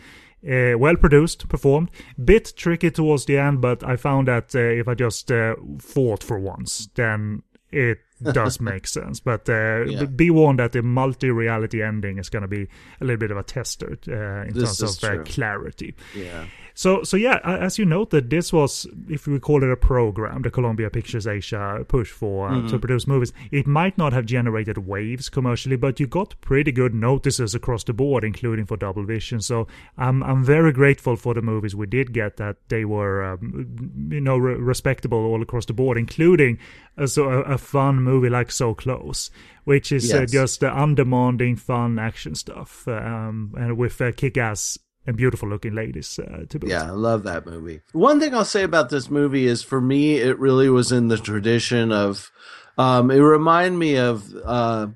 [0.49, 1.91] uh, well produced, performed.
[2.23, 6.25] Bit tricky towards the end, but I found that uh, if I just uh, fought
[6.25, 9.21] for once, then it does make sense.
[9.21, 10.05] But uh, Yeah.
[10.05, 12.69] be warned that the multi-reality ending is going to be
[13.01, 15.95] a little bit of a tester uh, in This terms of uh, clarity.
[16.17, 16.45] Yeah.
[16.75, 20.51] So, so yeah, as you noted, this was, if we call it a program, the
[20.51, 23.33] Columbia Pictures Asia push for uh, to produce movies.
[23.51, 27.93] It might not have generated waves commercially, but you got pretty good notices across the
[27.93, 29.41] board, including for Double Vision.
[29.41, 29.67] So,
[29.99, 34.21] I'm I'm very grateful for the movies we did get that they were, um, you
[34.21, 36.59] know, re- respectable all across the board, including
[36.97, 39.31] a, so a, a fun movie like So Close,
[39.65, 40.33] which is uh, Yes.
[40.33, 46.19] just uh, undemanding, fun action stuff, um, and with uh, kick-ass and beautiful looking ladies
[46.19, 46.71] uh, to boot.
[46.71, 47.81] Yeah, I love that movie.
[47.93, 51.17] One thing I'll say about this movie is for me, it really was in the
[51.17, 52.31] tradition of,
[52.77, 54.89] um, it reminded me of, uh,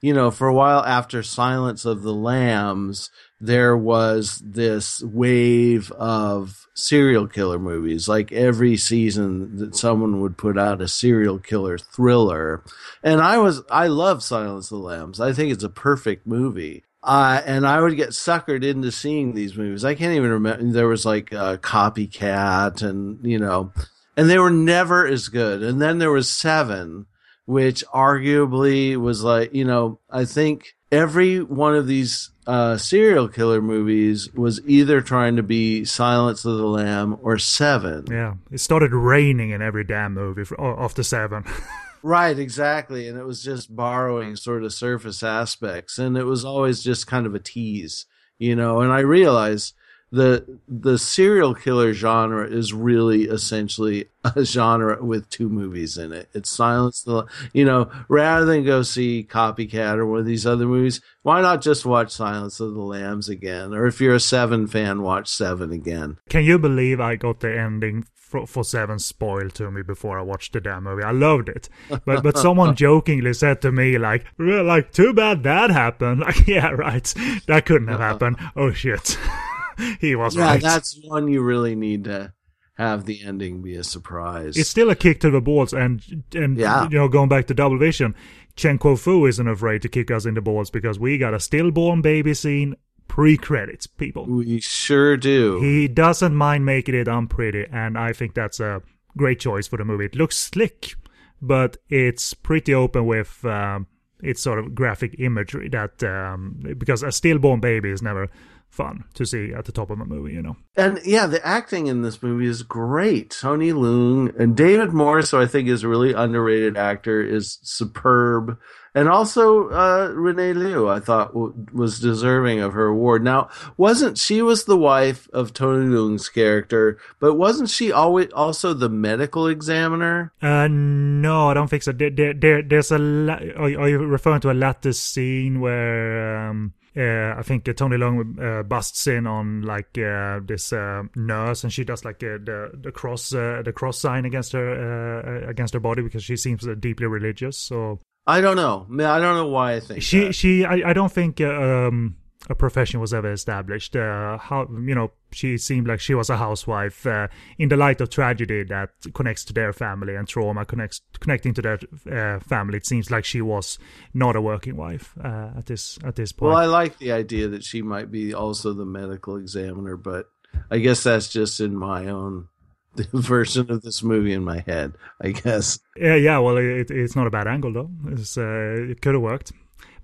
[0.00, 3.10] you know, for a while after Silence of the Lambs,
[3.40, 8.08] there was this wave of serial killer movies.
[8.08, 12.62] Like every season that someone would put out a serial killer thriller.
[13.02, 15.20] And I was, I love Silence of the Lambs.
[15.20, 16.84] I think it's a perfect movie.
[17.02, 19.86] Uh, and I would get suckered into seeing these movies.
[19.86, 20.62] I can't even remember.
[20.64, 23.72] There was like uh, Copycat and, you know,
[24.18, 25.62] and they were never as good.
[25.62, 27.06] And then there was Seven,
[27.46, 33.62] which arguably was like, you know, I think every one of these uh, serial killer
[33.62, 38.06] movies was either trying to be Silence of the Lamb or Seven.
[38.10, 41.44] Yeah, it started raining in every damn movie for, after seven.
[42.02, 43.08] Right, exactly.
[43.08, 45.98] And it was just borrowing sort of surface aspects.
[45.98, 48.06] And it was always just kind of a tease,
[48.38, 48.80] you know.
[48.80, 49.74] And I realized
[50.12, 56.28] the the serial killer genre is really essentially a genre with two movies in it.
[56.34, 60.66] It's Silence the you know, rather than go see Copycat or one of these other
[60.66, 63.72] movies, why not just watch Silence of the Lambs again?
[63.72, 66.18] Or if you're a Seven fan, watch Seven again.
[66.28, 70.22] Can you believe I got the ending for, for Seven spoiled to me before I
[70.22, 71.02] watched the damn movie?
[71.02, 75.70] I loved it, but but someone jokingly said to me like, like too bad that
[75.70, 77.12] happened." Like, yeah, right,
[77.46, 78.12] that couldn't have uh-huh.
[78.12, 78.36] happened.
[78.54, 79.18] Oh shit,
[80.00, 80.62] he was Yeah, right.
[80.62, 82.32] that's one you really need to
[82.74, 84.56] have the ending be a surprise.
[84.56, 86.84] it's still a kick to the balls, and and Yeah.
[86.88, 88.14] you know going back to Double Vision,
[88.56, 91.40] Chen Kuo Fu isn't afraid to kick us in the balls because we got a
[91.40, 92.74] stillborn baby scene
[93.08, 94.24] pre-credits, people.
[94.26, 95.60] We sure do.
[95.60, 98.82] He doesn't mind making it unpretty, and I think that's a
[99.16, 100.04] great choice for the movie.
[100.06, 100.94] It looks slick,
[101.42, 103.88] but it's pretty open with um,
[104.22, 105.68] its sort of graphic imagery.
[105.68, 108.28] That um, because a stillborn baby is never
[108.70, 110.56] fun to see at the top of a movie, you know.
[110.76, 113.30] and yeah, the acting in this movie is great.
[113.30, 118.58] Tony Leung and David Morse, who I think is a really underrated actor, is superb.
[118.92, 123.22] And also uh, Renee Liu, I thought w- was deserving of her award.
[123.22, 128.72] Now, wasn't she was the wife of Tony Leung's character, but wasn't she always also
[128.72, 130.32] the medical examiner?
[130.42, 131.92] Uh, no, I don't think so.
[131.92, 132.98] There, there, there there's a.
[132.98, 137.72] La- are, are you referring to a latter scene where um, uh, I think uh,
[137.72, 142.22] Tony Leung uh, busts in on like uh, this uh, nurse, and she does like
[142.22, 146.24] uh, the the cross uh, the cross sign against her uh, against her body because
[146.24, 147.56] she seems uh, deeply religious.
[147.56, 148.86] So I don't know.
[148.90, 150.34] I don't know why I think she that.
[150.34, 152.16] she I, I don't think uh, um,
[152.50, 153.94] a profession was ever established.
[153.94, 157.28] Uh, how you know she seemed like she was a housewife uh,
[157.58, 161.62] in the light of tragedy that connects to their family and trauma connects connecting to
[161.62, 161.78] their
[162.10, 162.76] uh, family.
[162.76, 163.78] It seems like she was
[164.12, 166.50] not a working wife uh, at this at this point.
[166.50, 170.26] Well, I like the idea that she might be also the medical examiner, but
[170.70, 172.48] I guess that's just in my own
[173.12, 174.94] version of this movie in my head.
[175.20, 175.78] I guess.
[175.96, 176.38] Yeah, yeah.
[176.38, 177.90] Well, it, it's not a bad angle though.
[178.08, 179.52] It's, uh, it could have worked.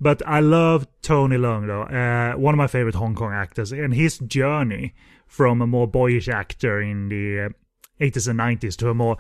[0.00, 1.82] But I love Tony Leung though.
[1.82, 4.94] Uh, one of my favorite Hong Kong actors, and his journey
[5.26, 9.16] from a more boyish actor in the uh, 80s and 90s to a more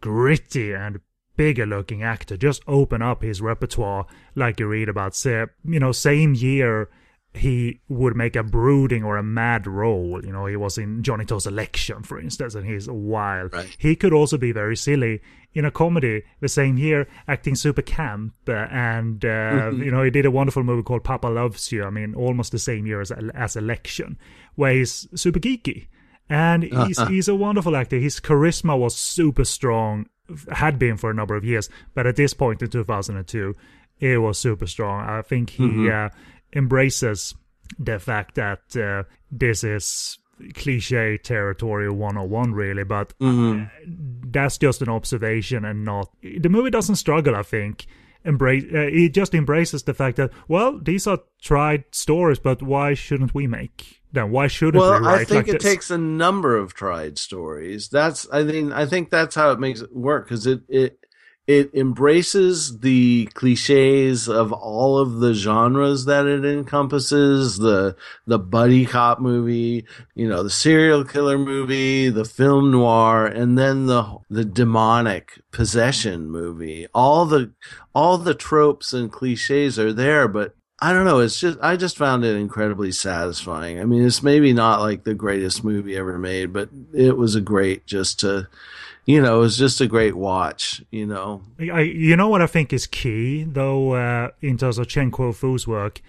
[0.00, 1.00] gritty and
[1.36, 2.36] bigger looking actor.
[2.36, 5.14] Just open up his repertoire, like you read about.
[5.14, 6.88] Say, you know, same year
[7.36, 10.24] he would make a brooding or a mad role.
[10.24, 13.52] You know, he was in Johnny To's Election, for instance, and he's wild.
[13.52, 13.76] Right.
[13.78, 15.20] He could also be very silly
[15.54, 18.34] in a comedy the same year, acting super camp.
[18.46, 21.84] Uh, and, uh, you know, he did a wonderful movie called Papa Loves You.
[21.84, 24.18] I mean, almost the same year as, as Election,
[24.54, 25.86] where he's super geeky.
[26.28, 27.98] And he's, he's a wonderful actor.
[27.98, 30.06] His charisma was super strong,
[30.52, 31.68] had been for a number of years.
[31.94, 33.56] But at this point in 2002,
[33.98, 35.08] it was super strong.
[35.08, 36.10] I think he uh,
[36.52, 37.34] embraces
[37.78, 40.18] the fact that uh, this is
[40.54, 47.34] cliche territory 101 really but that's just an observation and not the movie doesn't struggle
[47.34, 47.86] i think
[48.24, 52.92] embrace uh, it just embraces the fact that well these are tried stories but why
[52.92, 55.62] shouldn't we make them why shouldn't we Well, we I think like it this?
[55.62, 57.88] takes a number of tried stories.
[57.88, 60.98] That's, I mean, I think that's how it makes it work because it, it,
[61.46, 68.84] it embraces the cliches of all of the genres that it encompasses the the buddy
[68.84, 69.84] cop movie
[70.14, 76.28] you know the serial killer movie the film noir and then the the demonic possession
[76.28, 77.52] movie all the
[77.94, 81.20] all the tropes and cliches are there but I don't know.
[81.20, 83.80] It's just I just found it incredibly satisfying.
[83.80, 87.40] I mean, it's maybe not like the greatest movie ever made, but it was a
[87.40, 88.46] great just to
[89.06, 91.42] you know, it was just a great watch, you know.
[91.60, 95.66] I, you know what I think is key, though, uh, in terms of Chen Kuo-fu's
[95.66, 96.02] work,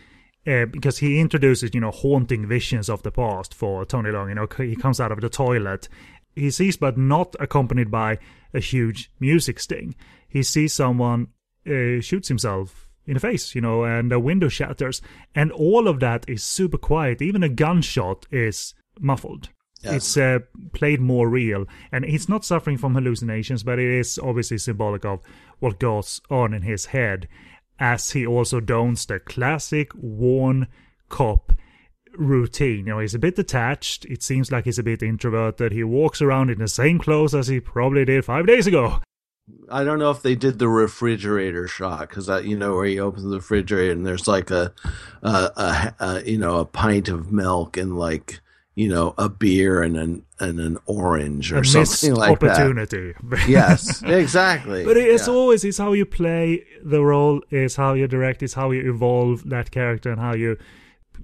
[0.47, 4.29] uh, because he introduces, you know, haunting visions of the past for Tony Leung.
[4.29, 5.87] You know, he comes out of the toilet.
[6.35, 8.17] He sees, but not accompanied by
[8.53, 9.95] a huge music sting.
[10.27, 11.27] He sees someone
[11.67, 15.01] uh, shoots himself in the face, you know, and a window shatters.
[15.35, 17.21] And all of that is super quiet.
[17.21, 19.49] Even a gunshot is muffled.
[19.83, 19.93] Yes.
[19.93, 20.39] It's uh,
[20.73, 25.21] played more real, and he's not suffering from hallucinations, but it is obviously symbolic of
[25.59, 27.27] what goes on in his head,
[27.79, 30.67] as he also dons the classic worn
[31.09, 31.53] cop
[32.17, 32.87] routine.
[32.87, 34.05] You know, he's a bit detached.
[34.05, 35.71] It seems like he's a bit introverted.
[35.71, 38.99] He walks around in the same clothes as he probably did five days ago.
[39.69, 43.23] I don't know if they did the refrigerator shot because you know where he opens
[43.23, 44.73] the refrigerator and there's like a,
[45.21, 48.41] a, a, a you know a pint of milk and like
[48.77, 53.15] you know, a beer and an and an orange or a something like opportunity.
[53.23, 53.45] that.
[53.49, 54.85] yes, exactly.
[54.85, 55.33] But it's yeah.
[55.33, 59.49] always it's how you play the role, is how you direct, is how you evolve
[59.49, 60.57] that character, and how you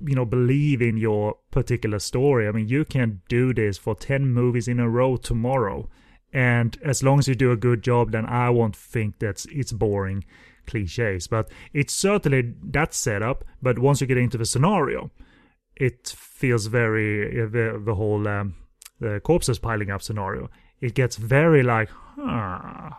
[0.03, 2.47] you know believe in your particular story.
[2.47, 5.87] I mean, you can do this for ten movies in a row tomorrow,
[6.33, 9.71] and as long as you do a good job, then I won't think that it's
[9.71, 10.25] boring
[10.65, 11.27] cliches.
[11.27, 13.45] But it's certainly that setup.
[13.61, 15.11] But once you get into the scenario
[15.75, 16.13] it
[16.43, 17.09] feels very
[17.57, 18.55] the the whole um,
[18.99, 20.49] the corpses piling up scenario.
[20.81, 22.89] It gets very like, huh,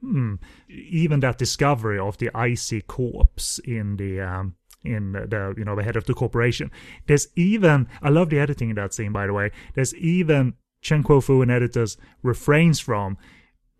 [0.00, 0.36] hmm.
[0.70, 5.82] Even that discovery of the icy corpse in the um, in the you know the
[5.82, 6.70] head of the corporation.
[7.06, 9.50] There's even I love the editing in that scene by the way.
[9.74, 13.18] There's even Chen Kuo-fu and editors refrains from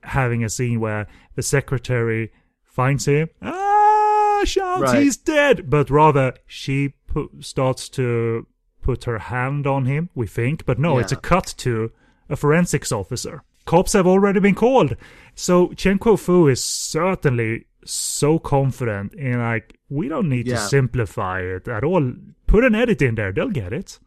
[0.03, 2.31] having a scene where the secretary
[2.63, 3.31] finds him.
[3.41, 5.03] Ah, shouts, right.
[5.03, 5.71] he's dead.
[5.71, 6.93] But rather she
[7.41, 8.47] starts to
[8.85, 11.01] put her hand on him, we think, but no, yeah.
[11.03, 11.91] it's a cut to
[12.29, 13.43] a forensics officer.
[13.65, 14.95] Cops have already been called.
[15.35, 20.57] So Chen Kuo-fu is certainly so confident in like, we don't need yeah.
[20.57, 22.13] to simplify it at all.
[22.47, 23.99] Put an edit in there, they'll get it.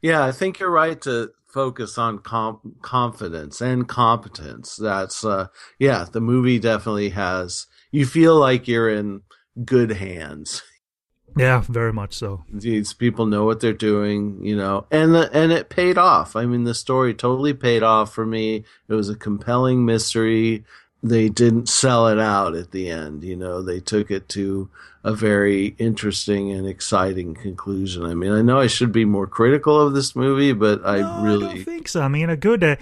[0.00, 4.76] Yeah, I think you're right to focus on com- confidence and competence.
[4.76, 5.48] That's, uh,
[5.78, 9.22] yeah, the movie definitely has, you feel like you're in
[9.64, 10.62] good hands.
[11.36, 12.44] Yeah, very much so.
[12.50, 16.34] These people know what they're doing, you know, and the, and it paid off.
[16.34, 18.64] I mean, the story totally paid off for me.
[18.88, 20.64] It was a compelling mystery.
[21.02, 23.60] They didn't sell it out at the end, you know.
[23.60, 24.70] They took it to
[25.04, 28.04] a very interesting and exciting conclusion.
[28.04, 31.22] I mean, I know I should be more critical of this movie, but I no,
[31.22, 32.00] really I don't think so.
[32.00, 32.64] I mean, a good.
[32.64, 32.76] Uh,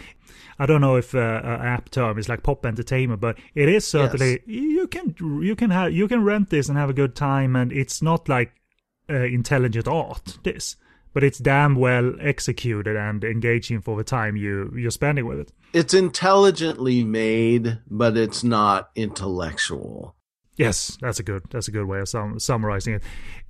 [0.59, 3.87] I don't know if uh, uh, app term is like pop entertainment, but it is
[3.87, 4.41] certainly yes.
[4.47, 7.73] you can you can have you can rent this and have a good time, and
[7.73, 8.53] it's not like
[9.11, 10.39] uh, intelligent art.
[10.43, 10.77] This,
[11.13, 15.53] but it's damn well executed and engaging for the time you you're spending with it.
[15.73, 20.15] It's intelligently made, but it's not intellectual.
[20.57, 23.03] Yes, that's a good that's a good way of sum- summarizing it.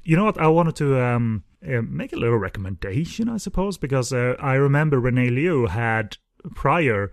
[0.04, 0.40] You know what?
[0.40, 4.98] I wanted to um, uh, make a little recommendation, I suppose, because uh, I remember
[4.98, 6.16] Renee Liu had
[6.54, 7.10] prior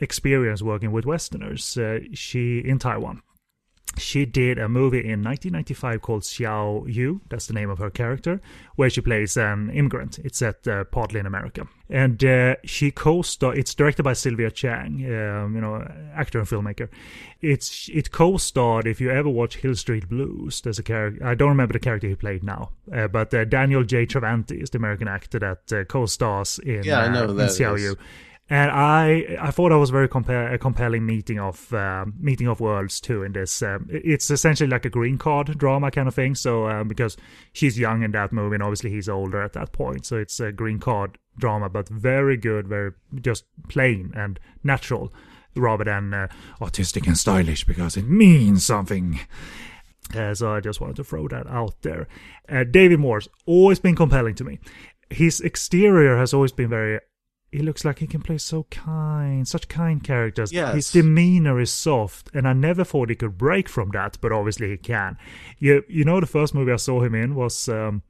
[0.00, 1.76] experience working with Westerners.
[1.76, 3.22] Uh, she in Taiwan.
[3.98, 7.20] She did a movie in 1995 called Xiao Yu.
[7.28, 8.40] That's the name of her character,
[8.76, 10.20] where she plays an immigrant.
[10.20, 13.52] It's set uh, partly in America, and uh, she co-star.
[13.52, 16.88] It's directed by Sylvia Chang, um, you know, actor and filmmaker.
[17.40, 18.86] It's it co-starred.
[18.86, 21.26] If you ever watch Hill Street Blues, there's a character.
[21.26, 24.06] I don't remember the character he played now, uh, but uh, Daniel J.
[24.06, 27.78] Travanti is the American actor that uh, co-stars in, yeah, I know that in Xiao
[27.78, 27.96] Yu
[28.50, 32.58] and I I thought I was very compa- a compelling meeting of uh, meeting of
[32.58, 33.62] worlds too in this.
[33.62, 36.34] Um, it's essentially like a green card drama kind of thing.
[36.34, 37.16] So um, because
[37.52, 40.50] she's young in that movie, and obviously he's older at that point, so it's a
[40.50, 42.90] green card drama, but very good, very
[43.20, 45.12] just plain and natural,
[45.54, 46.26] rather than uh,
[46.60, 49.20] artistic and stylish because it means something.
[50.12, 52.08] Uh, so I just wanted to throw that out there.
[52.48, 54.58] Uh, David Morse's always been compelling to me.
[55.08, 56.98] His exterior has always been very
[57.52, 60.52] he looks like he can play so kind, such kind characters.
[60.52, 60.74] Yes.
[60.74, 64.70] His demeanor is soft, and I never thought he could break from that, but obviously
[64.70, 65.16] he can.
[65.58, 68.02] You, you know, the first movie I saw him in was, um,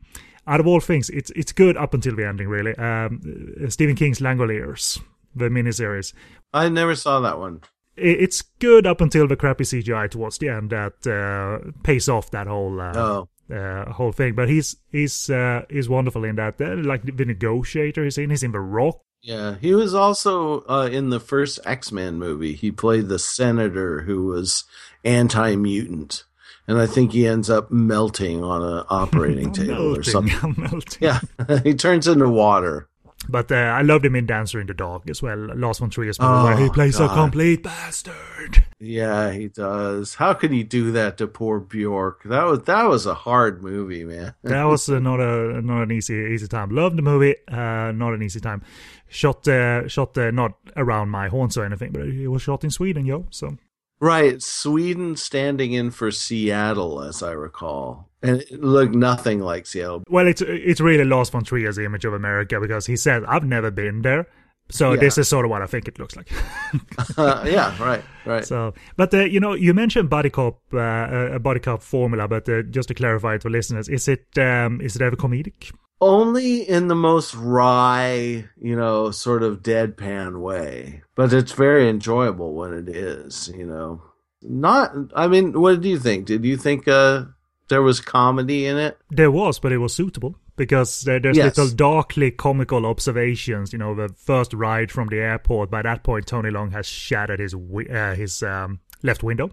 [0.46, 2.74] out of all things, it's it's good up until the ending, really.
[2.76, 3.20] Um,
[3.68, 5.00] Stephen King's Langoliers,
[5.34, 6.12] the miniseries.
[6.52, 7.60] I never saw that one.
[7.96, 12.46] it's good up until the crappy CGI towards the end that uh, pays off that
[12.46, 14.34] whole uh, Oh, uh, whole thing.
[14.34, 16.60] But he's he's uh, he's wonderful in that.
[16.60, 18.30] Uh, like the negotiator, he's in.
[18.30, 19.00] He's in the Rock.
[19.22, 19.56] Yeah.
[19.60, 22.54] He was also uh, in the first X Men movie.
[22.54, 24.64] He played the senator who was
[25.04, 26.24] anti mutant,
[26.66, 30.54] and I think he ends up melting on an operating table or something.
[30.58, 30.98] Melting.
[31.00, 31.20] Yeah,
[31.64, 32.88] he turns into water.
[33.28, 35.48] But uh, I loved him in Dancer in the Dark as well.
[35.54, 38.64] Von Trier's movie Oh, where he plays a complete bastard.
[38.78, 40.14] Yeah, he does.
[40.14, 42.22] How could he do that to poor Bjork?
[42.24, 44.34] That was that was a hard movie, man.
[44.42, 46.70] That was uh, not a not an easy easy time.
[46.70, 48.62] Loved the movie, uh, not an easy time.
[49.10, 52.70] Shot uh, shot uh, not around my horns or anything, but it was shot in
[52.70, 53.26] Sweden, yo.
[53.30, 53.56] So
[54.02, 60.02] Right, Sweden standing in for Seattle, as I recall, and it looked nothing like Seattle.
[60.08, 63.70] well, it's it's really Lars von Trier's image of America because he said I've never
[63.70, 64.26] been there.
[64.72, 65.00] So Yeah.
[65.00, 66.30] this is sort of what I think it looks like.
[67.18, 68.44] Uh, yeah, right, right.
[68.46, 72.48] So, but uh, you know, you mentioned buddy cop, uh, a buddy cop formula, but
[72.48, 75.72] uh, just to clarify it for listeners, is it um, is it ever comedic?
[76.00, 82.54] Only in the most wry, you know, sort of deadpan way, but it's very enjoyable
[82.54, 83.52] when it is.
[83.54, 84.02] You know,
[84.42, 84.92] not.
[85.14, 86.26] I mean, what do you think?
[86.26, 87.24] Did you think uh,
[87.68, 88.98] there was comedy in it?
[89.10, 91.58] There was, but it was suitable because uh, there's Yes.
[91.58, 93.72] little darkly comical observations.
[93.74, 95.70] You know, the first ride from the airport.
[95.70, 99.50] By that point, Tony Leung has shattered his uh, his um, left window.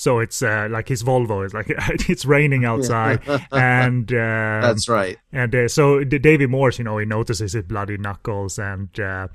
[0.00, 1.66] So it's uh, like his Volvo is like
[2.08, 3.20] it's raining outside,
[3.52, 4.16] and uh,
[4.62, 5.18] That's right.
[5.30, 9.28] and uh, so D- Davy Morse, you know, he notices his bloody knuckles, and uh,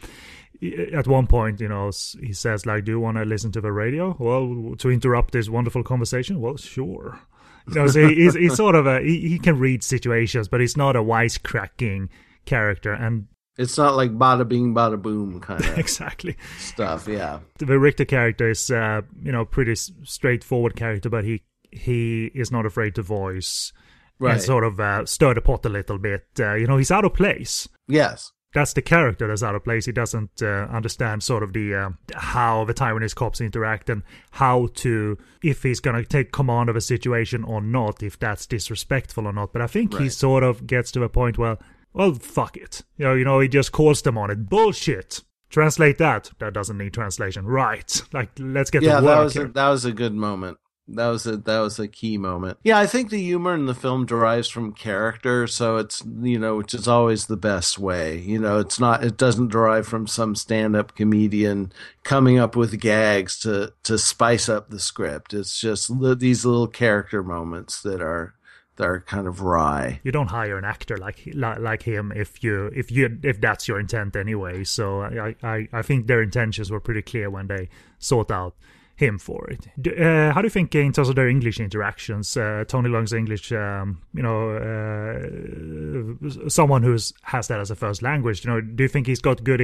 [0.91, 3.71] at one point, you know, he says, like, "Do you want to listen to the
[3.71, 6.41] radio?" Well, to interrupt this wonderful conversation.
[6.41, 7.19] Well, sure.
[7.67, 10.75] You know, so he's, he's sort of a he, he can read situations, but he's
[10.75, 12.09] not a wisecracking
[12.45, 13.27] character, and
[13.57, 17.07] It's not like bada bing, bada boom kind of exactly stuff.
[17.07, 17.39] Yeah.
[17.59, 22.65] the Richter character is, uh, you know, pretty straightforward character, but he he is not
[22.65, 23.73] afraid to voice
[24.17, 24.33] Right.
[24.35, 26.25] and sort of uh, stir the pot a little bit.
[26.39, 27.67] Uh, you know, he's out of place.
[27.87, 28.31] Yes.
[28.53, 29.85] that's the character that's out of place.
[29.85, 34.69] He doesn't uh, understand sort of the uh, how the Taiwanese cops interact and how
[34.75, 39.33] to if he's gonna take command of a situation or not, if that's disrespectful or
[39.33, 39.51] not.
[39.51, 41.57] But I think he sort of gets to a point where,
[41.95, 44.49] well, fuck it, you know, you know, he just calls them on it.
[44.49, 45.23] Bullshit.
[45.49, 46.31] Translate that.
[46.39, 48.01] That doesn't need translation, right?
[48.11, 49.47] Like, let's get yeah, to that work was a, here.
[49.47, 50.57] that was a good moment.
[50.87, 52.59] That was a that was a key moment.
[52.63, 56.57] Yeah, I think the humor in the film derives from character, so it's you know,
[56.57, 58.19] which is always the best way.
[58.19, 61.71] You know, it's not it doesn't derive from some stand-up comedian
[62.03, 65.33] coming up with gags to to spice up the script.
[65.33, 68.34] It's just these little character moments that are
[68.77, 69.99] that are kind of wry.
[70.03, 73.67] you don't hire an actor like like, like him if you if you if that's
[73.67, 74.63] your intent anyway.
[74.63, 77.69] So I I, I think their intentions were pretty clear when they
[77.99, 78.55] sought out
[78.95, 79.67] him for it.
[79.99, 83.51] Uh, how do you think in terms of their English interactions, uh, Tony Leung's English,
[83.51, 88.83] um, you know, uh, someone who's has that as a first language, you know, do
[88.83, 89.59] you think he's got good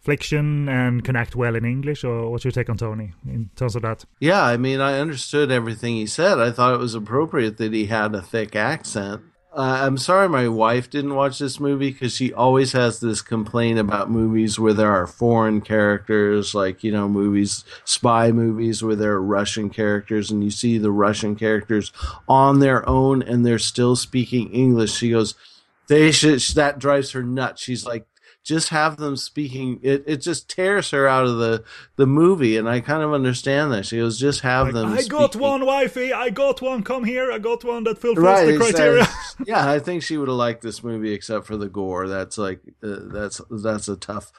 [0.00, 3.82] inflection and connect well in English, or what's your take on Tony in terms of
[3.82, 4.04] that?
[4.18, 6.38] Yeah, I mean, I understood everything he said.
[6.38, 9.22] I thought it was appropriate that he had a thick accent.
[9.52, 13.80] Uh, I'm sorry my wife didn't watch this movie because she always has this complaint
[13.80, 19.12] about movies where there are foreign characters, like, you know, movies, spy movies where there
[19.12, 21.92] are Russian characters and you see the Russian characters
[22.28, 24.92] on their own and they're still speaking English.
[24.92, 25.34] She goes,
[25.88, 27.60] they should, that drives her nuts.
[27.60, 28.06] She's like,
[28.50, 31.62] just have them speaking it, it just tears her out of the
[31.94, 35.02] the movie and i kind of understand that she goes just have Like, them I
[35.02, 36.12] got one, wifey.
[36.12, 36.82] I got one.
[36.82, 37.30] Come here.
[37.30, 38.72] I got one that fulfills right the exactly.
[38.72, 39.06] criteria.
[39.46, 42.60] yeah i think she would have liked this movie except for the gore that's like
[42.82, 44.32] uh, that's that's a tough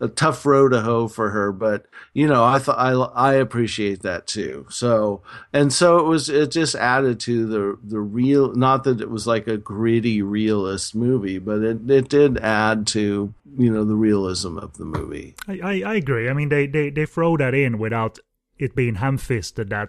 [0.00, 2.92] a tough row to hoe for her but you know i thought i
[3.30, 8.00] i appreciate that too so and so it was it just added to the the
[8.00, 12.86] real not that it was like a gritty realist movie but it it did add
[12.86, 16.28] to you know the realism of the movie I, I, I agree.
[16.30, 18.18] I mean, they, they, they throw that in without
[18.58, 19.88] it being ham-fisted that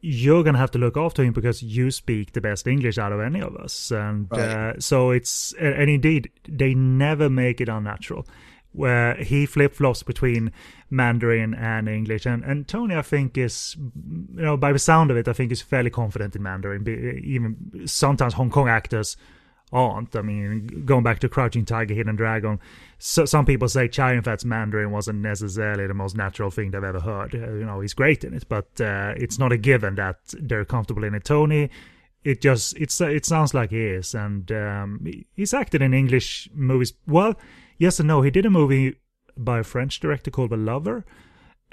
[0.00, 3.20] you're gonna have to look after him because you speak the best English out of
[3.20, 4.40] any of us, and Right.
[4.40, 8.26] uh, so it's and indeed they never make it unnatural.
[8.72, 10.52] Where he flip flops between
[10.90, 13.74] Mandarin and English, and and Tony, I think is
[14.36, 16.86] you know by the sound of it, I think is fairly confident in Mandarin.
[17.24, 19.16] Even sometimes Hong Kong actors
[19.72, 20.14] aren't.
[20.14, 22.60] I mean, going back to Crouching Tiger, Hidden Dragon,
[22.98, 27.34] so, some people say Yun-Fat's Mandarin wasn't necessarily the most natural thing they've ever heard.
[27.34, 30.64] Uh, you know, he's great in it, but uh, it's not a given that they're
[30.64, 31.24] comfortable in it.
[31.24, 31.68] Tony,
[32.24, 36.94] it just it's it sounds like he is, and um, he's acted in English movies.
[37.06, 37.34] Well,
[37.78, 38.22] yes and no.
[38.22, 38.96] He did a movie
[39.36, 41.04] by a French director called The Lover.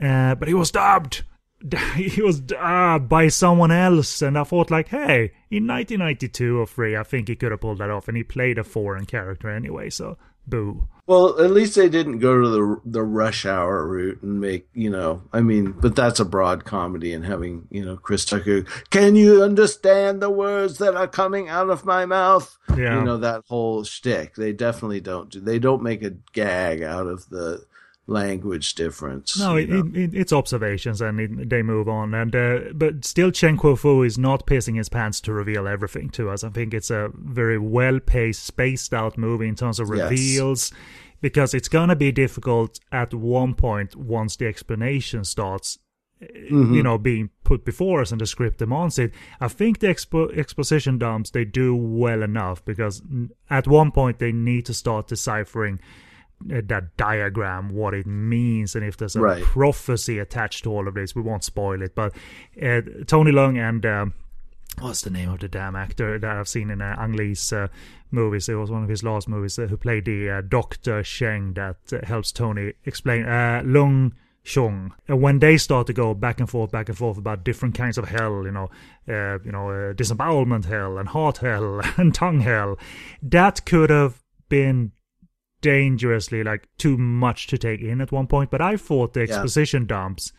[0.01, 1.23] uh, but he was dubbed.
[1.95, 6.97] He was dubbed by someone else, and I thought like, hey, in 1992 or three,
[6.97, 9.89] I think he could have pulled that off, and he played a foreign character anyway,
[9.89, 10.87] so boo.
[11.05, 14.89] Well, at least they didn't go to the the rush hour route and make you
[14.89, 15.23] know.
[15.33, 18.63] I mean, but that's a broad comedy and having you know Chris Tucker.
[18.89, 22.57] Can you understand the words that are coming out of my mouth?
[22.69, 22.99] Yeah.
[22.99, 24.35] You know that whole shtick.
[24.35, 25.41] They definitely don't do.
[25.41, 27.65] They don't make a gag out of the
[28.05, 29.39] language difference.
[29.39, 32.13] No, it, it, it's observations, and it, they move on.
[32.13, 36.29] And uh, but still, Chen Kuo-fu is not pissing his pants to reveal everything to
[36.29, 36.43] us.
[36.43, 40.09] I think it's a very well-paced, spaced-out movie in terms of Yes.
[40.09, 40.73] reveals,
[41.21, 45.79] because it's gonna be difficult at one point once the explanation starts.
[46.21, 46.73] Mm-hmm.
[46.73, 49.11] You know, being put before us and the script demands it.
[49.41, 53.01] I think the expo- exposition dumps they do well enough because
[53.49, 56.02] at one point they need to start deciphering uh,
[56.47, 59.43] that diagram, what it means, and if there's a Right.
[59.43, 61.15] prophecy attached to all of this.
[61.15, 62.13] We won't spoil it, but
[62.61, 64.13] uh, Tony Leung and um,
[64.79, 67.67] what's the name of the damn actor that I've seen in uh, Ang Lee's uh,
[68.11, 68.49] movies?
[68.49, 71.77] It was one of his last movies uh, who played the uh, Doctor Sheng that
[71.93, 73.25] uh, helps Tony explain.
[73.25, 74.13] Uh, Lung
[74.45, 74.91] Sihung.
[75.07, 77.97] And when they start to go back and forth, back and forth about different kinds
[77.97, 78.69] of hell, you know,
[79.07, 82.77] uh, you know, uh, disembowelment hell and heart hell and tongue hell,
[83.21, 84.91] that could have been
[85.63, 88.51] dangerously like too much to take in at one point.
[88.51, 89.25] But I thought the Yeah.
[89.33, 90.31] exposition dumps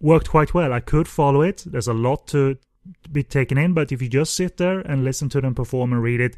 [0.00, 0.72] worked quite well.
[0.72, 1.62] I could follow it.
[1.64, 2.56] There's a lot to
[3.12, 6.02] be taken in, but if you just sit there and listen to them perform and
[6.02, 6.36] read it,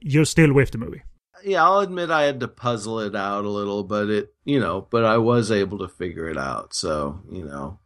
[0.00, 1.02] you're still with the movie.
[1.44, 4.86] yeah, I'll admit I had to puzzle it out a little, but it, you know,
[4.90, 6.72] but I was able to figure it out.
[6.74, 7.78] So, you know,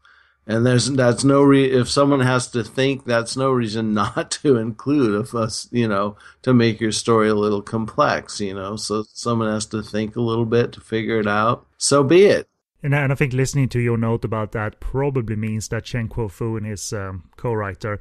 [0.48, 4.56] and there's that's no re if someone has to think, that's no reason not to
[4.56, 8.74] include if us, you know, to make your story a little complex, you know.
[8.76, 11.66] So someone has to think a little bit to figure it out.
[11.76, 12.48] So be it.
[12.82, 16.64] And, I think listening to your note about that probably means that Chen Kuo-fu and
[16.64, 17.98] his um, co-writer,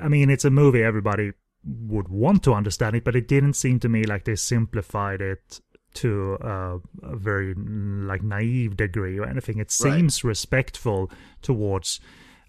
[0.00, 1.32] I mean, it's a movie everybody
[1.64, 5.60] would want to understand it, but it didn't seem to me like they simplified it
[5.96, 9.56] to uh, a very mm, like naive degree or anything.
[9.58, 9.94] It Right.
[9.96, 11.10] seems respectful
[11.42, 12.00] towards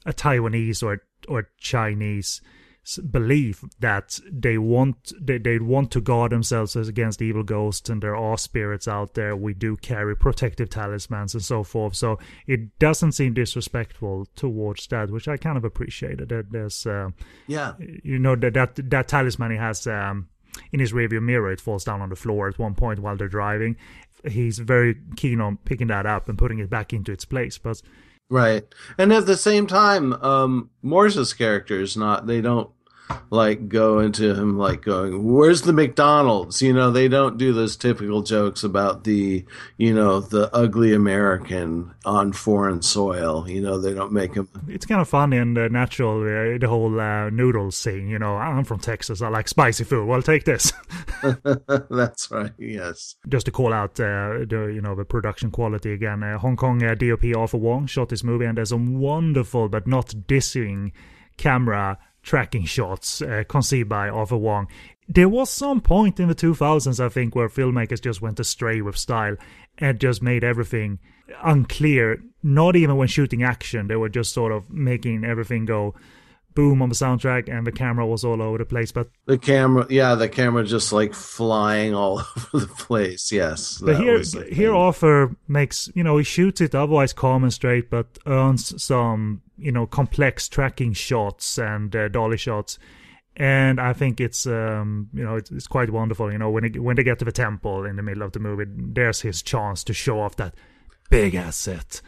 [0.06, 2.42] a Taiwanese or or Chinese
[3.12, 8.16] belief that they want they, they want to guard themselves against evil ghosts and there
[8.16, 13.12] are spirits out there we do carry protective talismans and so forth so it doesn't
[13.12, 17.10] seem disrespectful towards that which i kind of appreciated that there's uh,
[17.48, 17.74] Yeah.
[18.04, 20.30] you know that that, that talisman he has um,
[20.72, 23.28] in his rearview mirror it falls down on the floor at one point while they're
[23.28, 23.76] driving
[24.30, 27.82] he's very keen on picking that up and putting it back into its place but
[28.30, 28.66] Right.
[28.98, 32.70] And at the same time, um, Morse's character is not, they don't
[33.30, 36.62] like go into him like going, where's the McDonald's?
[36.62, 39.46] You know, they don't do those typical jokes about the,
[39.78, 43.50] you know, the ugly American on foreign soil.
[43.50, 46.68] You know, they don't make him, it's kind of funny and uh, natural uh, the
[46.68, 50.44] whole uh, noodles scene you know i'm from texas i like spicy food well take
[50.46, 50.72] this
[51.90, 52.52] that's right.
[52.58, 53.16] Yes.
[53.28, 56.84] just to call out uh, the you know the production quality again uh, hong kong
[56.84, 60.92] uh, dop arthur wong shot this movie and there's some wonderful but not dissing
[61.38, 61.98] camera
[62.28, 64.68] tracking shots uh, conceived by arthur wong
[65.08, 68.98] there was some point in the 2000s i think where filmmakers just went astray with
[68.98, 69.38] style
[69.78, 71.00] and just made everything
[71.44, 75.96] unclear not even when shooting action they were just sort of making everything go
[76.54, 79.86] boom on the soundtrack and the camera was all over the place but The camera,
[79.90, 83.32] yeah, the camera just like flying all over the place.
[83.32, 83.78] Yes.
[83.78, 84.82] But here, here, thing.
[84.86, 89.72] Arthur makes you know he shoots it otherwise calm and straight, but earns some you
[89.72, 92.78] know complex tracking shots and uh, dolly shots,
[93.36, 96.32] and I think it's um you know it's, it's quite wonderful.
[96.32, 98.40] You know when it, when they get to the temple in the middle of the
[98.40, 100.56] movie, there's his chance to show off that
[101.10, 102.02] big asset.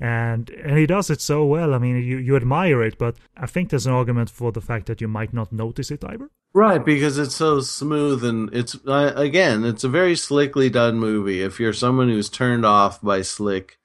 [0.00, 1.74] And and he does it so well.
[1.74, 4.86] I mean, you, you admire it, but I think there's an argument for the fact
[4.86, 6.28] that you might not notice it either.
[6.54, 11.40] Right, because it's so smooth and it's uh, again, it's a very slickly done movie.
[11.40, 13.78] If you're someone who's turned off by slick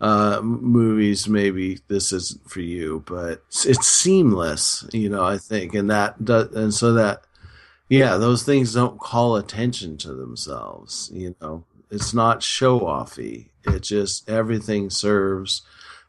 [0.00, 3.02] uh, movies, maybe this isn't for you.
[3.06, 5.24] But it's, it's seamless, you know.
[5.24, 7.22] I think, and that does, and so that,
[7.88, 11.10] yeah, those things don't call attention to themselves.
[11.12, 13.48] You know, it's not show offy.
[13.64, 15.62] It just everything serves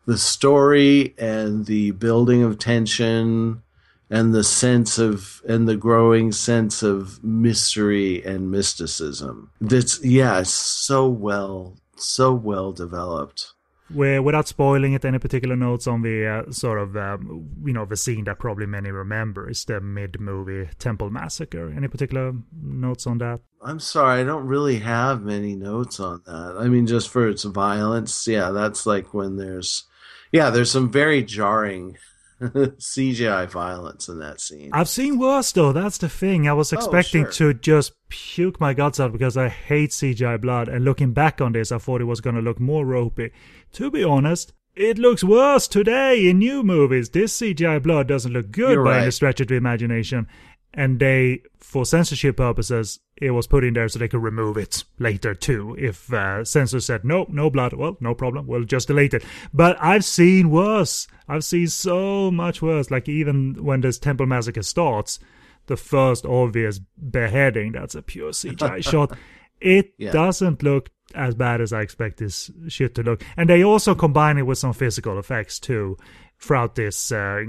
[0.06, 3.62] the story and the building of tension
[4.10, 11.08] and the sense of and the growing sense of mystery and mysticism that's yeah so
[11.08, 13.54] well so well developed
[13.92, 17.86] Where, without spoiling it, any particular notes on the uh, sort of um, you know
[17.86, 21.74] the scene that probably many remember is the mid-movie Temple Massacre.
[21.76, 23.42] Any particular notes on that?
[23.62, 26.56] I'm sorry, I don't really have many notes on that.
[26.60, 29.86] I mean, just for its violence, yeah, that's like when there's,
[30.32, 31.98] yeah, there's some very jarring
[32.42, 34.70] CGI violence in that scene.
[34.74, 35.74] I've seen worse though.
[35.74, 36.48] That's the thing.
[36.48, 37.54] I was oh, expecting oh, sure.
[37.54, 40.70] to just puke my guts out because I hate CGI blood.
[40.70, 43.32] And looking back on this, I thought it was going to look more ropey.
[43.74, 47.10] To be honest, it looks worse today in new movies.
[47.10, 49.02] This CGI blood doesn't look good You're by right.
[49.02, 50.28] any stretch of the imagination.
[50.74, 54.84] And they, for censorship purposes, it was put in there so they could remove it
[55.00, 55.76] later too.
[55.80, 59.24] If uh, censors said no, no blood, well, no problem, we'll just delete it.
[59.54, 61.08] But I've seen worse.
[61.28, 62.92] I've seen so much worse.
[62.92, 65.20] Like even when this Temple Massacre starts,
[65.66, 69.18] the first obvious beheading, that's a pure CGI shot.
[69.60, 70.12] It Yeah.
[70.12, 73.24] doesn't look as bad as I expect this shit to look.
[73.36, 75.98] And they also combine it with some physical effects too
[76.40, 77.44] throughout this uh,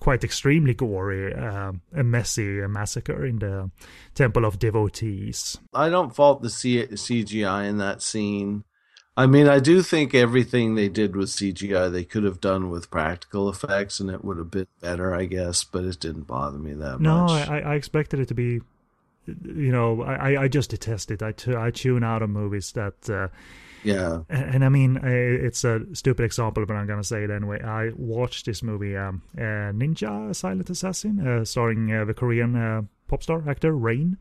[0.00, 3.70] quite extremely gory uh, and messy massacre in the
[4.14, 5.58] Temple of Devotees.
[5.72, 8.64] I don't fault the C- CGI in that scene.
[9.16, 12.90] I mean, I do think everything they did with CGI they could have done with
[12.90, 15.64] practical effects, and it would have been better, I guess.
[15.64, 17.48] But it didn't bother me that No, much.
[17.48, 18.60] I, I expected it to be,
[19.26, 21.22] you know, I, I just detest it.
[21.22, 23.28] I, I tune out of movies that, uh,
[23.84, 27.62] yeah, and, and I mean, it's a stupid example, but I'm gonna say it anyway.
[27.62, 32.82] I watched this movie, um, uh, Ninja Silent Assassin, uh, starring uh, the Korean uh,
[33.08, 34.16] pop star actor Rain.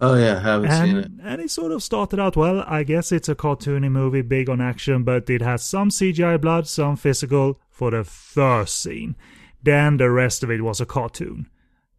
[0.00, 1.04] oh yeah, I haven't seen it.
[1.06, 2.64] and, and it sort of started out well.
[2.66, 6.66] I guess it's a cartoony movie, big on action, but it has some CGI blood,
[6.66, 9.16] some physical for the first scene.
[9.62, 11.48] Then the rest of it was a cartoon,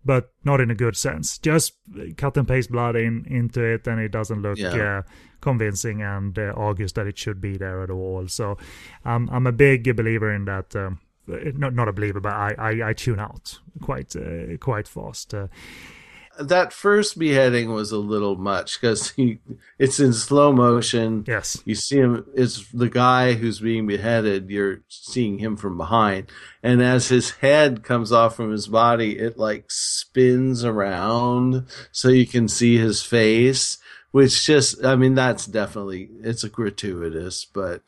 [0.10, 1.38] but not in a good sense.
[1.38, 1.74] Just
[2.18, 4.98] cut and paste blood in into it, and it doesn't look Yeah.
[5.00, 5.02] uh,
[5.40, 8.28] convincing and uh, argues that it should be there at all.
[8.28, 8.58] So
[9.06, 10.76] um, I'm a big believer in that.
[10.76, 11.00] Um,
[11.58, 15.34] not not a believer, but I, I, I tune out quite uh, quite fast.
[16.40, 19.14] That first beheading was a little much because
[19.78, 21.26] it's in slow motion.
[21.28, 21.62] yes.
[21.66, 24.50] You see him, it's the guy who's being beheaded.
[24.50, 26.32] You're seeing him from behind.
[26.64, 32.26] And as his head comes off from his body, it like spins around so you
[32.26, 33.78] can see his face,
[34.12, 37.82] which just, I mean, that's definitely, it's a gratuitous, but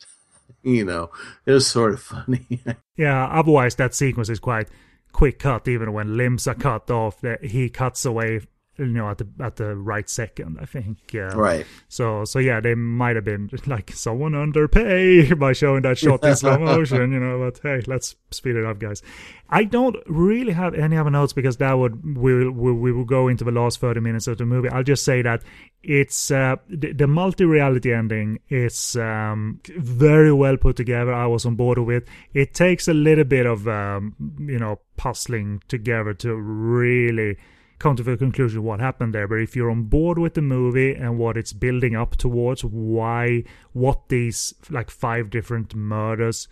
[0.64, 1.10] you know,
[1.46, 2.62] it was sort of funny.
[2.98, 4.68] Yeah, otherwise that sequence is quite
[5.12, 5.68] quick cut.
[5.68, 8.42] Even when limbs are cut off, that he cuts away,
[8.78, 10.58] you know, at the at the right second.
[10.62, 10.98] I think.
[11.14, 11.66] Uh, right.
[11.90, 16.36] So so yeah, they might have been like someone underpay by showing that shot in
[16.36, 17.40] slow motion, you know.
[17.40, 19.02] But hey, let's speed it up, guys.
[19.50, 23.06] I don't really have any other notes because that would we will we, we will
[23.06, 24.70] go into the last thirty minutes of the movie.
[24.70, 25.44] I'll just say that
[25.84, 31.14] it's uh, the, the multi-reality ending is um, very well put together.
[31.14, 32.04] I was on board with.
[32.34, 37.38] It takes a little bit of um, you know puzzling together to really
[37.82, 39.28] come to the conclusion what happened there.
[39.28, 43.44] But if you're on board with the movie and what it's building up towards, why,
[43.74, 46.48] what these like five different murders,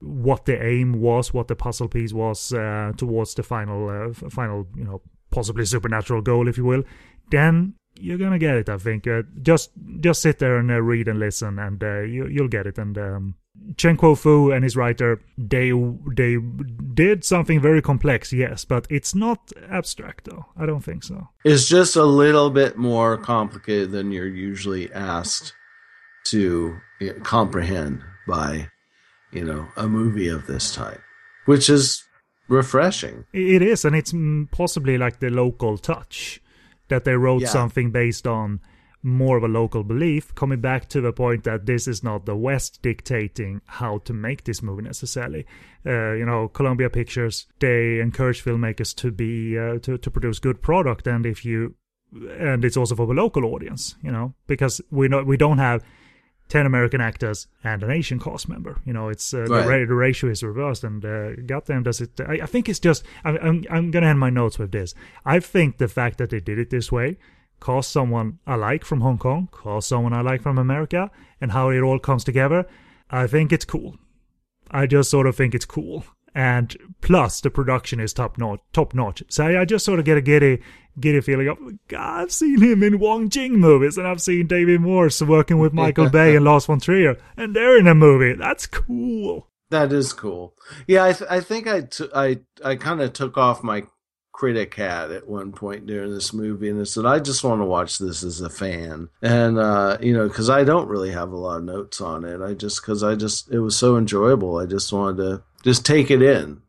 [0.00, 4.66] what the aim was, what the puzzle piece was uh, towards the final, uh, final,
[4.76, 5.00] you know,
[5.30, 6.82] possibly supernatural goal, if you will,
[7.30, 8.68] then you're gonna get it.
[8.68, 9.06] I think.
[9.06, 12.66] Uh, just just sit there and uh, read and listen, and uh, you, you'll get
[12.66, 12.78] it.
[12.78, 13.34] And um,
[13.76, 15.72] Chen Kuo Fu and his writer, they
[16.16, 16.36] they
[16.94, 20.46] did something very complex, yes, but it's not abstract though.
[20.56, 21.28] I don't think so.
[21.44, 25.54] It's just a little bit more complicated than you're usually asked
[26.24, 26.76] to
[27.22, 28.68] comprehend by,
[29.32, 31.00] you know, a movie of this type,
[31.46, 32.04] which is
[32.48, 33.24] refreshing.
[33.32, 34.12] It is, and it's
[34.50, 36.40] possibly like the local touch
[36.88, 37.48] that they wrote Yeah.
[37.48, 38.60] something based on
[39.02, 42.36] more of a local belief, coming back to the point that this is not the
[42.36, 45.44] West dictating how to make this movie necessarily.
[45.84, 50.62] Uh, you know, Columbia Pictures they encourage filmmakers to be uh, to to produce good
[50.62, 51.74] product, and if you
[52.38, 55.82] and it's also for the local audience, you know, because we know we don't have.
[56.48, 58.76] 10 American actors and an Asian cast member.
[58.84, 59.66] You know, it's uh, the, Right.
[59.66, 62.20] ra- the ratio is reversed, and uh, goddamn, does it?
[62.20, 63.04] I, I think it's just.
[63.24, 64.92] I'm, I'm, I'm gonna end my notes with this.
[65.24, 67.16] I think the fact that they did it this way,
[67.62, 71.10] cast someone I like from Hong Kong, call someone I like from America,
[71.40, 72.66] and how it all comes together,
[73.10, 73.96] I think it's cool.
[74.70, 76.04] I just sort of think it's cool.
[76.34, 78.60] And plus, the production is top notch.
[78.72, 79.22] Top notch.
[79.28, 80.62] So I just sort of get a giddy,
[80.98, 81.58] giddy feeling of,
[81.88, 85.72] God, I've seen him in Wong Jing movies, and I've seen David Morse working with
[85.74, 88.34] Michael Bay and Lars von Trier, and they're in a movie.
[88.34, 89.48] That's cool.
[89.70, 90.54] That is cool.
[90.86, 93.84] Yeah, I, th- I think I, t- I, I kind of took off my
[94.32, 97.66] critic had at one point during this movie, and I said, I just want to
[97.66, 101.36] watch this as a fan, and uh, you know, because I don't really have a
[101.36, 102.40] lot of notes on it.
[102.40, 104.58] I just because I just it was so enjoyable.
[104.58, 106.62] I just wanted to just take it in.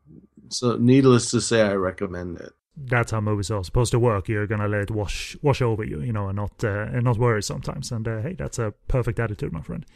[0.50, 2.52] So, needless to say, I recommend it.
[2.76, 4.28] That's how movies are supposed to work.
[4.28, 7.18] You're gonna let it wash wash over you, you know, and not uh, and not
[7.18, 7.90] worry sometimes.
[7.90, 9.86] And uh, hey, that's a perfect attitude, my friend.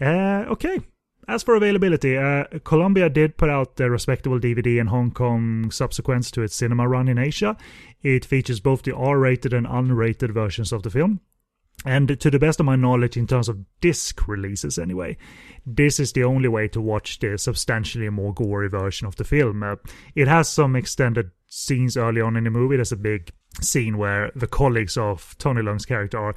[0.00, 0.80] Uh, okay,
[1.28, 6.24] as for availability, uh, Columbia did put out a respectable DVD in Hong Kong subsequent
[6.32, 7.56] to its cinema run in Asia.
[8.02, 11.20] It features both the R rated and unrated versions of the film.
[11.84, 15.16] And to the best of my knowledge, in terms of disc releases anyway,
[15.66, 19.62] this is the only way to watch the substantially more gory version of the film.
[19.62, 19.76] Uh,
[20.14, 22.76] it has some extended scenes early on in the movie.
[22.76, 26.34] There's a big scene where the colleagues of Tony Leung's character are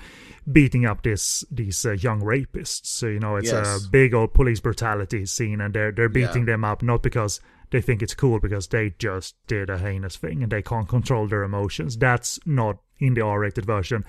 [0.51, 2.85] beating up this these uh, young rapists.
[2.85, 3.85] So you know it's yes.
[3.85, 6.53] a big old police brutality scene, and they're they're beating yeah.
[6.53, 7.39] them up not because
[7.71, 11.27] they think it's cool, because they just did a heinous thing and they can't control
[11.27, 11.97] their emotions.
[11.97, 14.05] That's not in the R-rated version.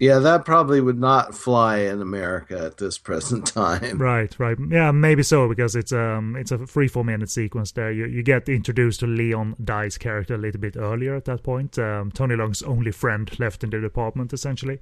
[0.00, 3.98] Yeah, that probably would not fly in America at this present time.
[3.98, 4.56] Right, right.
[4.70, 7.92] Yeah, maybe so because it's um it's a three four minute sequence there.
[7.92, 11.78] You you get introduced to Leon Dai's character a little bit earlier at that point.
[11.78, 14.80] Um, Tony Leung's only friend left in the department essentially.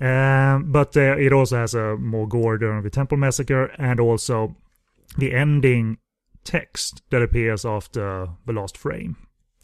[0.00, 4.56] Um, but uh, it also has a more gore during the Temple Massacre and also
[5.18, 5.98] the ending
[6.42, 9.16] text that appears after the last frame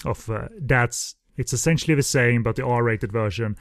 [0.05, 3.57] of uh, that's it's essentially the same, but the R-rated version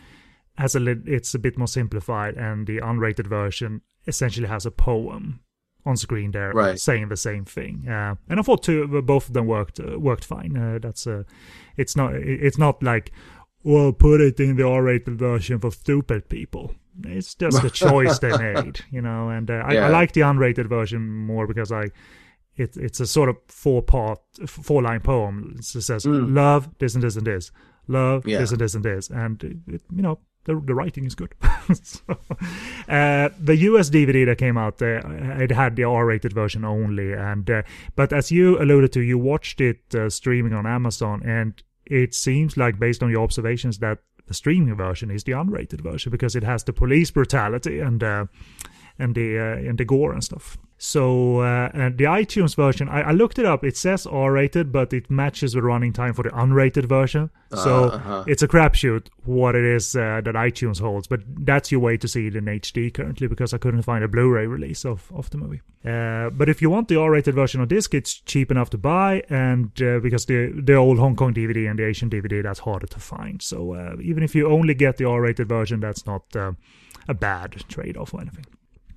[0.58, 4.72] has a li- it's a bit more simplified, and the unrated version essentially has a
[4.72, 5.40] poem
[5.86, 6.80] on screen there right.
[6.80, 7.88] saying the same thing.
[7.88, 10.58] Uh, and I thought two, both of them worked uh, worked fine.
[10.58, 11.24] Uh, that's uh,
[11.78, 13.12] it's not it's not like
[13.64, 16.73] well put it in the R-rated version for stupid people.
[17.06, 19.30] It's just a choice they made, you know.
[19.30, 19.84] And uh, yeah.
[19.84, 21.91] I, I, like the unrated version more because I
[22.56, 25.56] it, it's a sort of four part four line poem.
[25.57, 26.36] It says mm.
[26.36, 27.52] love this and this and this,
[27.88, 28.40] love yeah.
[28.40, 31.34] this and this and this, and it, it, you know the, the writing is good.
[31.84, 32.02] so,
[32.88, 35.02] uh, the US DVD that came out, uh,
[35.40, 37.61] it had the R-rated version only, and uh,
[37.95, 42.56] but as you alluded to, you watched it uh, streaming on Amazon, and it seems
[42.56, 46.44] like based on your observations that the streaming version is the unrated version because it
[46.44, 48.26] has the police brutality and uh,
[49.15, 50.57] the uh, and the gore and stuff.
[50.81, 53.65] So uh, and the iTunes version, I, I, looked it up.
[53.65, 57.31] It says R-rated, but it matches the running time for the unrated version.
[57.53, 58.23] So uh-huh.
[58.27, 61.05] it's a crapshoot what it is uh, that iTunes holds.
[61.05, 64.07] But that's your way to see it in HD currently because I couldn't find a
[64.07, 65.61] Blu-ray release of, of the movie.
[65.84, 69.23] Uh, but if you want the R-rated version of disc, it's cheap enough to buy,
[69.30, 72.88] and uh, because the the old Hong Kong DVD and the Asian DVD, that's harder
[72.88, 73.41] to find.
[73.41, 76.53] So uh, even if you only get the R-rated version, that's not uh,
[77.09, 78.45] a bad trade-off or anything.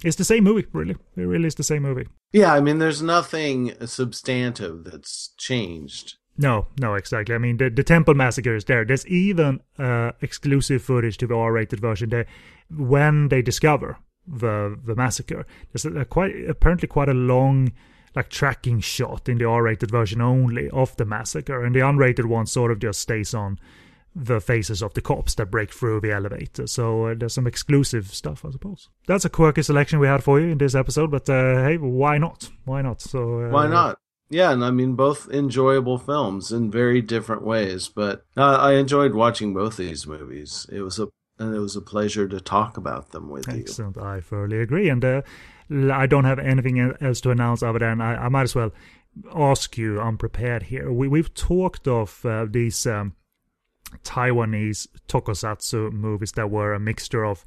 [0.05, 0.97] It's the same movie, really.
[1.17, 2.09] It really is the same movie.
[2.33, 6.17] Yeah, I mean, there's nothing substantive that's changed.
[6.39, 7.35] No, no, exactly.
[7.35, 8.85] I mean, the, the Temple Massacre is there.
[8.85, 12.27] There's even uh, exclusive footage to the R-rated version there
[12.71, 15.45] when they discover the the massacre.
[15.73, 17.73] There's a, a quite apparently quite a long
[18.15, 22.47] like tracking shot in the R-rated version only of the massacre, and the unrated one
[22.47, 23.59] sort of just stays on
[24.15, 26.67] the faces of the cops that break through the elevator.
[26.67, 28.89] So uh, there's some exclusive stuff, I suppose.
[29.07, 32.19] That's a quirky selection we had for you in this episode, but uh, hey, why
[32.19, 32.51] not?
[32.65, 33.01] Why not?
[33.01, 33.99] So uh, why not?
[34.29, 37.89] Yeah, and I mean both enjoyable films in very different ways.
[37.89, 40.67] But uh, I enjoyed watching both these movies.
[40.71, 41.09] It was a
[41.39, 43.59] and it was a pleasure to talk about them with Excellent.
[43.59, 43.63] you.
[43.65, 43.99] Excellent.
[43.99, 44.89] I thoroughly agree.
[44.89, 45.23] And uh,
[45.71, 48.73] I don't have anything else to announce other than I, I might as well
[49.35, 50.93] ask you unprepared here.
[50.93, 52.87] We we've talked of uh, these.
[52.87, 53.15] Um,
[54.05, 57.45] Taiwanese tokusatsu movies that were a mixture of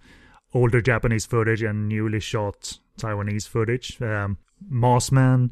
[0.54, 4.02] older Japanese footage and newly shot Taiwanese footage.
[4.02, 4.38] Um,
[4.72, 5.52] Mossman,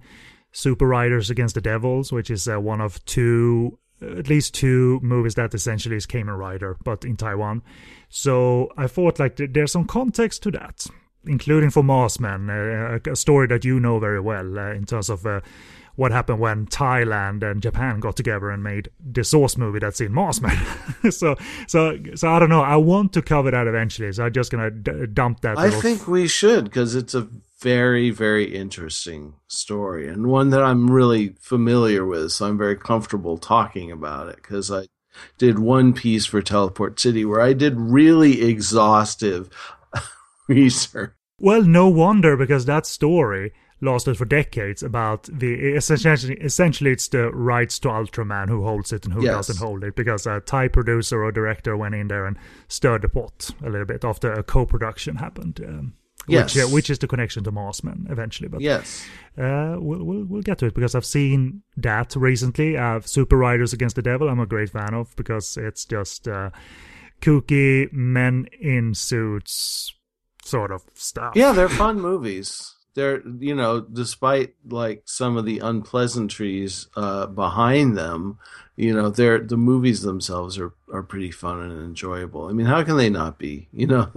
[0.52, 5.36] Super Riders Against the Devils, which is uh, one of two, at least two movies
[5.36, 7.62] that essentially is Kamen Rider, but in Taiwan.
[8.10, 10.86] So I thought like there's some context to that,
[11.26, 15.26] including for Mossman, uh, a story that you know very well uh, in terms of
[15.26, 15.42] uh,
[15.96, 20.12] what happened when Thailand and Japan got together and made the source movie that's in
[20.12, 20.58] Mossman.
[21.14, 21.36] so,
[21.68, 22.62] so, so I don't know.
[22.62, 24.12] I want to cover that eventually.
[24.12, 25.58] So I'm just gonna d- dump that.
[25.58, 27.28] I think we should because it's a
[27.60, 32.32] very, very interesting story and one that I'm really familiar with.
[32.32, 34.88] So I'm very comfortable talking about it because I
[35.38, 39.50] did one piece for Teleport City where I did really exhaustive
[40.48, 41.14] research.
[41.40, 43.54] Well, no wonder because that story
[43.84, 49.06] lasted for decades about the essentially essentially it's the rights to Ultraman who holds it
[49.06, 49.34] and who yes.
[49.48, 52.38] doesn't hold it because a Thai producer or director went in there and
[52.68, 55.60] stirred the pot a little bit after a co-production happened.
[55.66, 55.94] Um,
[56.26, 56.56] Yes.
[56.56, 58.48] which uh, which is the connection to Marsman eventually.
[58.48, 59.06] But Yes.
[59.38, 62.78] uh, we'll, we'll we'll get to it because I've seen that recently.
[62.78, 64.30] Uh, Super Riders Against the Devil.
[64.30, 66.52] I'm a great fan of because it's just uh,
[67.20, 69.94] kooky men in suits
[70.46, 71.34] sort of stuff.
[71.36, 72.74] Yeah, they're fun movies.
[72.96, 78.38] They're you know, despite like some of the unpleasantries uh, behind them,
[78.76, 82.48] you know, they're the movies themselves are are pretty fun and enjoyable.
[82.48, 83.68] I mean, how can they not be?
[83.74, 84.12] You know,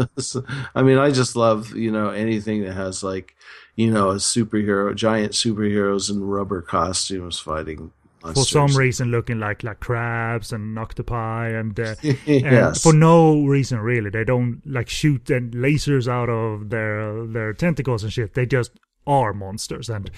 [0.75, 3.35] I mean, I just love you know anything that has like
[3.77, 7.93] you know a superhero, giant superheroes in rubber costumes fighting.
[8.21, 11.95] For some reason looking like like crabs and octopi and, uh,
[12.27, 14.11] and for no reason really.
[14.11, 18.35] They don't like shoot and lasers out of their their tentacles and shit.
[18.35, 18.73] They just
[19.07, 20.11] are monsters and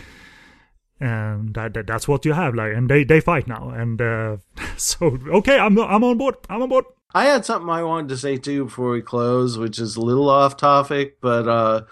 [1.00, 4.36] and that, that- that's what you have like and they they fight now and uh
[4.76, 6.36] so okay i'm i'm on board.
[6.48, 6.84] I'm on board.
[7.14, 10.28] I had something I wanted to say too before we close, which is a little
[10.28, 11.82] off topic, but uh,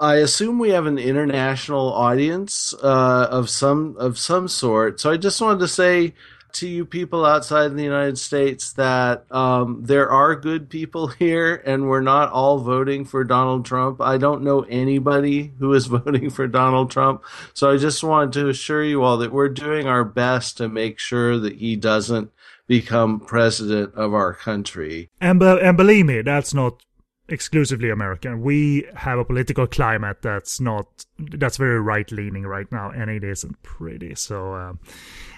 [0.00, 5.00] I assume we have an international audience uh, of some of some sort.
[5.00, 6.14] So I just wanted to say
[6.56, 11.88] to you people outside the United States that um, there are good people here, and
[11.88, 14.00] we're not all voting for Donald Trump.
[14.00, 18.48] I don't know anybody who is voting for Donald Trump, so I just wanted to
[18.48, 22.30] assure you all that we're doing our best to make sure that he doesn't
[22.66, 25.10] become president of our country.
[25.20, 26.82] and be- and believe me that's not
[27.28, 28.40] exclusively american.
[28.40, 33.24] We have a political climate that's not that's very right leaning right now and it
[33.24, 34.14] isn't pretty.
[34.14, 34.80] So um,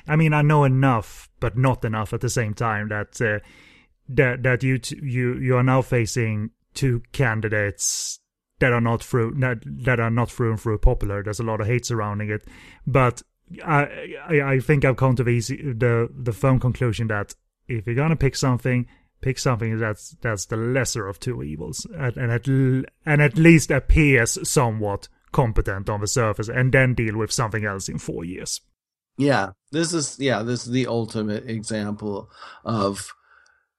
[0.07, 3.41] i mean i know enough but not enough at the same time that uh,
[4.09, 8.21] that that you t- you you are now facing two candidates
[8.61, 11.23] that are not through that, that are not through and through popular.
[11.23, 12.45] There's a lot of hate surrounding it.
[12.87, 13.23] But
[13.65, 17.35] I, I I think I've come to the the the firm conclusion that
[17.69, 18.87] if you're gonna pick something,
[19.21, 23.71] pick something that's that's the lesser of two evils, and, and at and at least
[23.71, 28.61] appears somewhat competent on the surface, and then deal with something else in four years.
[29.17, 32.31] Yeah, this is yeah, this is the ultimate example
[32.65, 33.13] of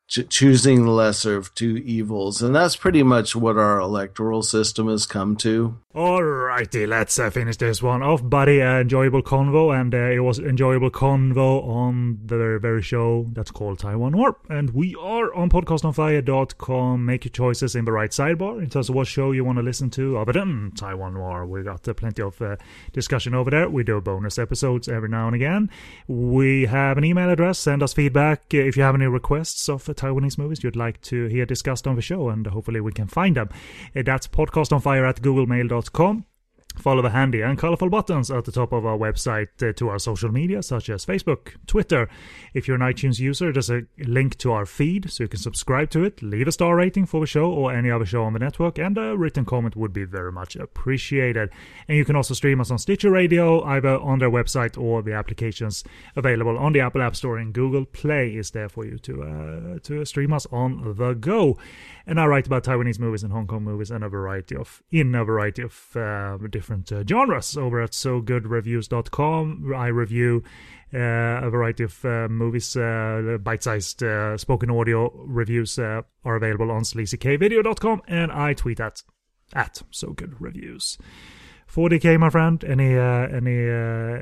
[0.09, 5.05] choosing the lesser of two evils, and that's pretty much what our electoral system has
[5.05, 5.77] come to.
[5.95, 8.61] Alrighty, let's uh, finish this one off, buddy.
[8.61, 13.79] Uh, enjoyable convo, and uh, it was enjoyable convo on the very, show that's called
[13.79, 14.37] Taiwan Noir.
[14.49, 17.05] And we are on podcastonfire.com.
[17.05, 19.63] Make your choices in the right sidebar in terms of what show you want to
[19.63, 21.45] listen to other than Taiwan Noir.
[21.45, 22.57] We got uh, plenty of uh,
[22.93, 23.67] discussion over there.
[23.67, 25.71] We do bonus episodes every now and again.
[26.07, 27.57] We have an email address.
[27.57, 31.25] Send us feedback uh, if you have any requests of Taiwanese movies you'd like to
[31.27, 33.49] hear discussed on the show, and hopefully we can find them.
[33.95, 36.25] Uh, that's podcastonfire at googlemail.com.
[36.77, 39.99] Follow the handy and colorful buttons at the top of our website uh, to our
[39.99, 42.07] social media, such as Facebook, Twitter.
[42.53, 45.89] If you're an iTunes user, there's a link to our feed so you can subscribe
[45.89, 48.39] to it, leave a star rating for the show or any other show on the
[48.39, 51.49] network, and a written comment would be very much appreciated.
[51.89, 55.13] And you can also stream us on Stitcher Radio, either on their website or the
[55.13, 55.83] applications
[56.15, 59.79] available on the Apple App Store and Google Play is there for you to uh,
[59.83, 61.57] to stream us on the go.
[62.07, 65.13] And I write about Taiwanese movies and Hong Kong movies and a variety of in
[65.13, 69.73] a variety of uh, different uh, genres over at SoGoodReviews.com.
[69.73, 70.43] I review
[70.93, 72.75] uh, a variety of uh, movies.
[72.75, 79.03] Uh, bite-sized uh, spoken audio reviews uh, are available on sleazykvideo.com, and I tweet at
[79.53, 80.97] at SoGoodReviews.
[81.73, 82.61] 40k, my friend.
[82.65, 82.97] Any
[83.39, 83.57] any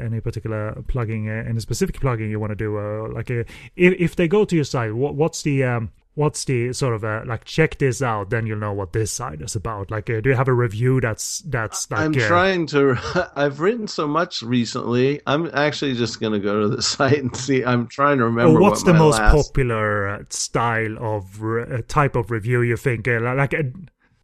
[0.05, 2.69] any particular plugging, any specific plugging you want to do?
[3.15, 6.95] Like, if if they go to your site, what what's the um, what's the sort
[6.95, 8.31] of uh, like check this out?
[8.31, 9.91] Then you'll know what this site is about.
[9.91, 11.99] Like, uh, do you have a review that's that's like?
[12.01, 12.97] I'm uh, trying to.
[13.35, 15.21] I've written so much recently.
[15.27, 17.63] I'm actually just going to go to the site and see.
[17.63, 18.59] I'm trying to remember.
[18.59, 22.77] What's what the most last- popular uh, style of re- uh, type of review you
[22.77, 23.07] think?
[23.07, 23.53] Uh, like,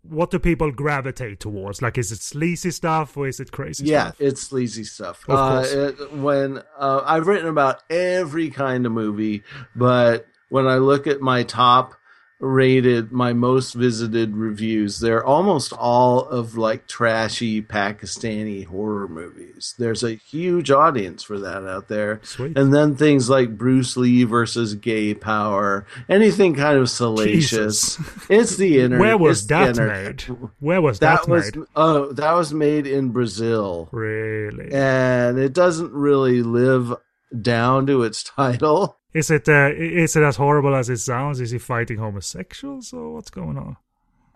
[0.01, 1.81] what do people gravitate towards?
[1.81, 4.15] Like, is it sleazy stuff or is it crazy Yeah, stuff?
[4.21, 5.23] it's sleazy stuff.
[5.29, 5.71] Of course.
[5.71, 9.43] it- when I've written about every kind of movie,
[9.75, 11.95] but when I look at my top
[12.39, 19.73] rated, my most visited reviews, they're almost all of like trashy Pakistani horror movies.
[19.79, 22.19] There's a huge audience for that out there.
[22.23, 22.57] Sweet.
[22.57, 27.95] And then things like Bruce Lee versus gay power, anything kind of salacious.
[27.95, 28.29] Jesus.
[28.29, 28.99] It's the internet.
[28.99, 30.29] Where was that internet.
[30.29, 30.37] made?
[30.59, 31.65] Where was that, That was made?
[31.77, 34.69] oh, that was made in Brazil Really?
[34.73, 36.93] and it doesn't really live
[37.41, 38.97] down to its title.
[39.13, 41.39] Is it uh, is it as horrible as it sounds?
[41.39, 43.77] Is he fighting homosexuals or what's going on?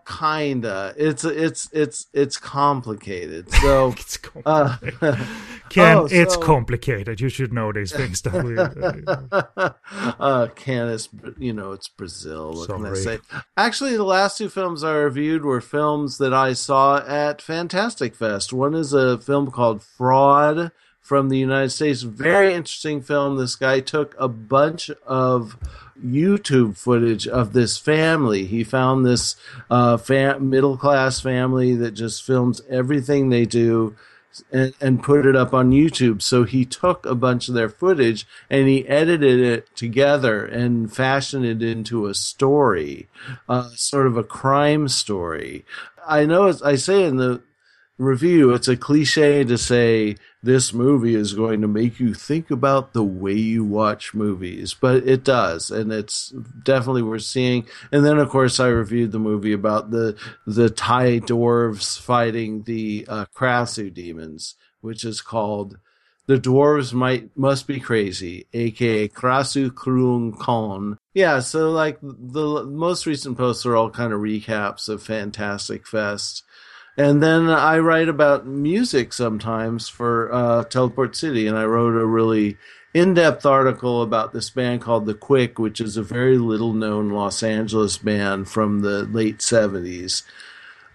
[0.06, 0.94] Kinda.
[0.96, 3.50] It's it's it's it's complicated.
[3.52, 5.26] So It's uh, complicated.
[5.68, 7.20] Ken, Oh, it's so- complicated.
[7.20, 8.22] You should know these things.
[8.22, 8.56] That we,
[10.18, 12.54] uh, Canis, you know, it's Brazil.
[12.54, 13.18] What can I say?
[13.56, 18.50] Actually, the last two films I reviewed were films that I saw at Fantastic Fest.
[18.52, 20.72] One is a film called Fraud
[21.08, 22.02] from the United States.
[22.02, 23.38] Very interesting film.
[23.38, 25.56] This guy took a bunch of
[26.04, 28.44] YouTube footage of this family.
[28.44, 29.34] He found this
[29.70, 33.96] uh, fam- middle class family that just films everything they do
[34.52, 36.20] and, and put it up on YouTube.
[36.20, 41.46] So he took a bunch of their footage and he edited it together and fashioned
[41.46, 43.08] it into a story,
[43.48, 45.64] uh, sort of a crime story.
[46.06, 47.40] I know I say in the
[47.98, 52.92] review, it's a cliche to say this movie is going to make you think about
[52.92, 56.30] the way you watch movies, but it does, and it's
[56.62, 57.66] definitely worth seeing.
[57.92, 60.16] And then, of course, I reviewed the movie about the
[60.46, 65.78] the Thai dwarves fighting the uh, Krasue demons, which is called
[66.26, 70.98] "The Dwarves Might Must Be Crazy," aka Krasue Krung Kon.
[71.14, 76.44] Yeah, so like the most recent posts are all kind of recaps of Fantastic Fest.
[76.98, 82.04] And then I write about music sometimes for uh, Teleport City, and I wrote a
[82.04, 82.58] really
[82.92, 87.98] in-depth article about this band called The Quick, which is a very little-known Los Angeles
[87.98, 90.24] band from the late '70s.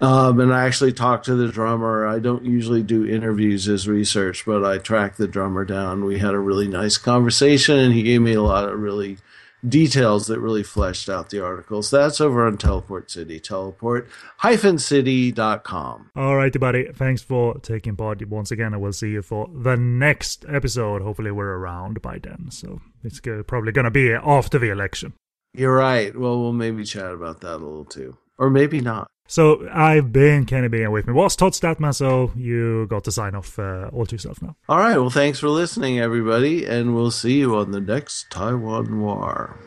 [0.02, 2.06] Um, and I actually talked to the drummer.
[2.06, 6.04] I don't usually do interviews as research, but I tracked the drummer down.
[6.04, 9.20] We had a really nice conversation, and he gave me a lot of really
[9.68, 11.84] details that really fleshed out the article.
[11.84, 16.12] So that's over on Teleport City, teleport-city.com.
[16.16, 16.90] Alrighty, buddy.
[16.94, 18.74] Thanks for taking part once again.
[18.74, 21.02] I will see you for the next episode.
[21.02, 22.52] Hopefully, we're around by then.
[22.52, 25.14] So it's probably going to be after the election.
[25.54, 26.18] You're right.
[26.18, 28.18] Well, we'll maybe chat about that a little too.
[28.40, 29.08] Or maybe not.
[29.34, 31.96] So I've been Kenny B, and with me was Todd Stadtman.
[31.96, 34.56] So you got to sign off uh, all to yourself now.
[34.70, 34.96] All right.
[34.96, 39.58] Well, thanks for listening, everybody, and we'll see you on the next Taiwan Noir.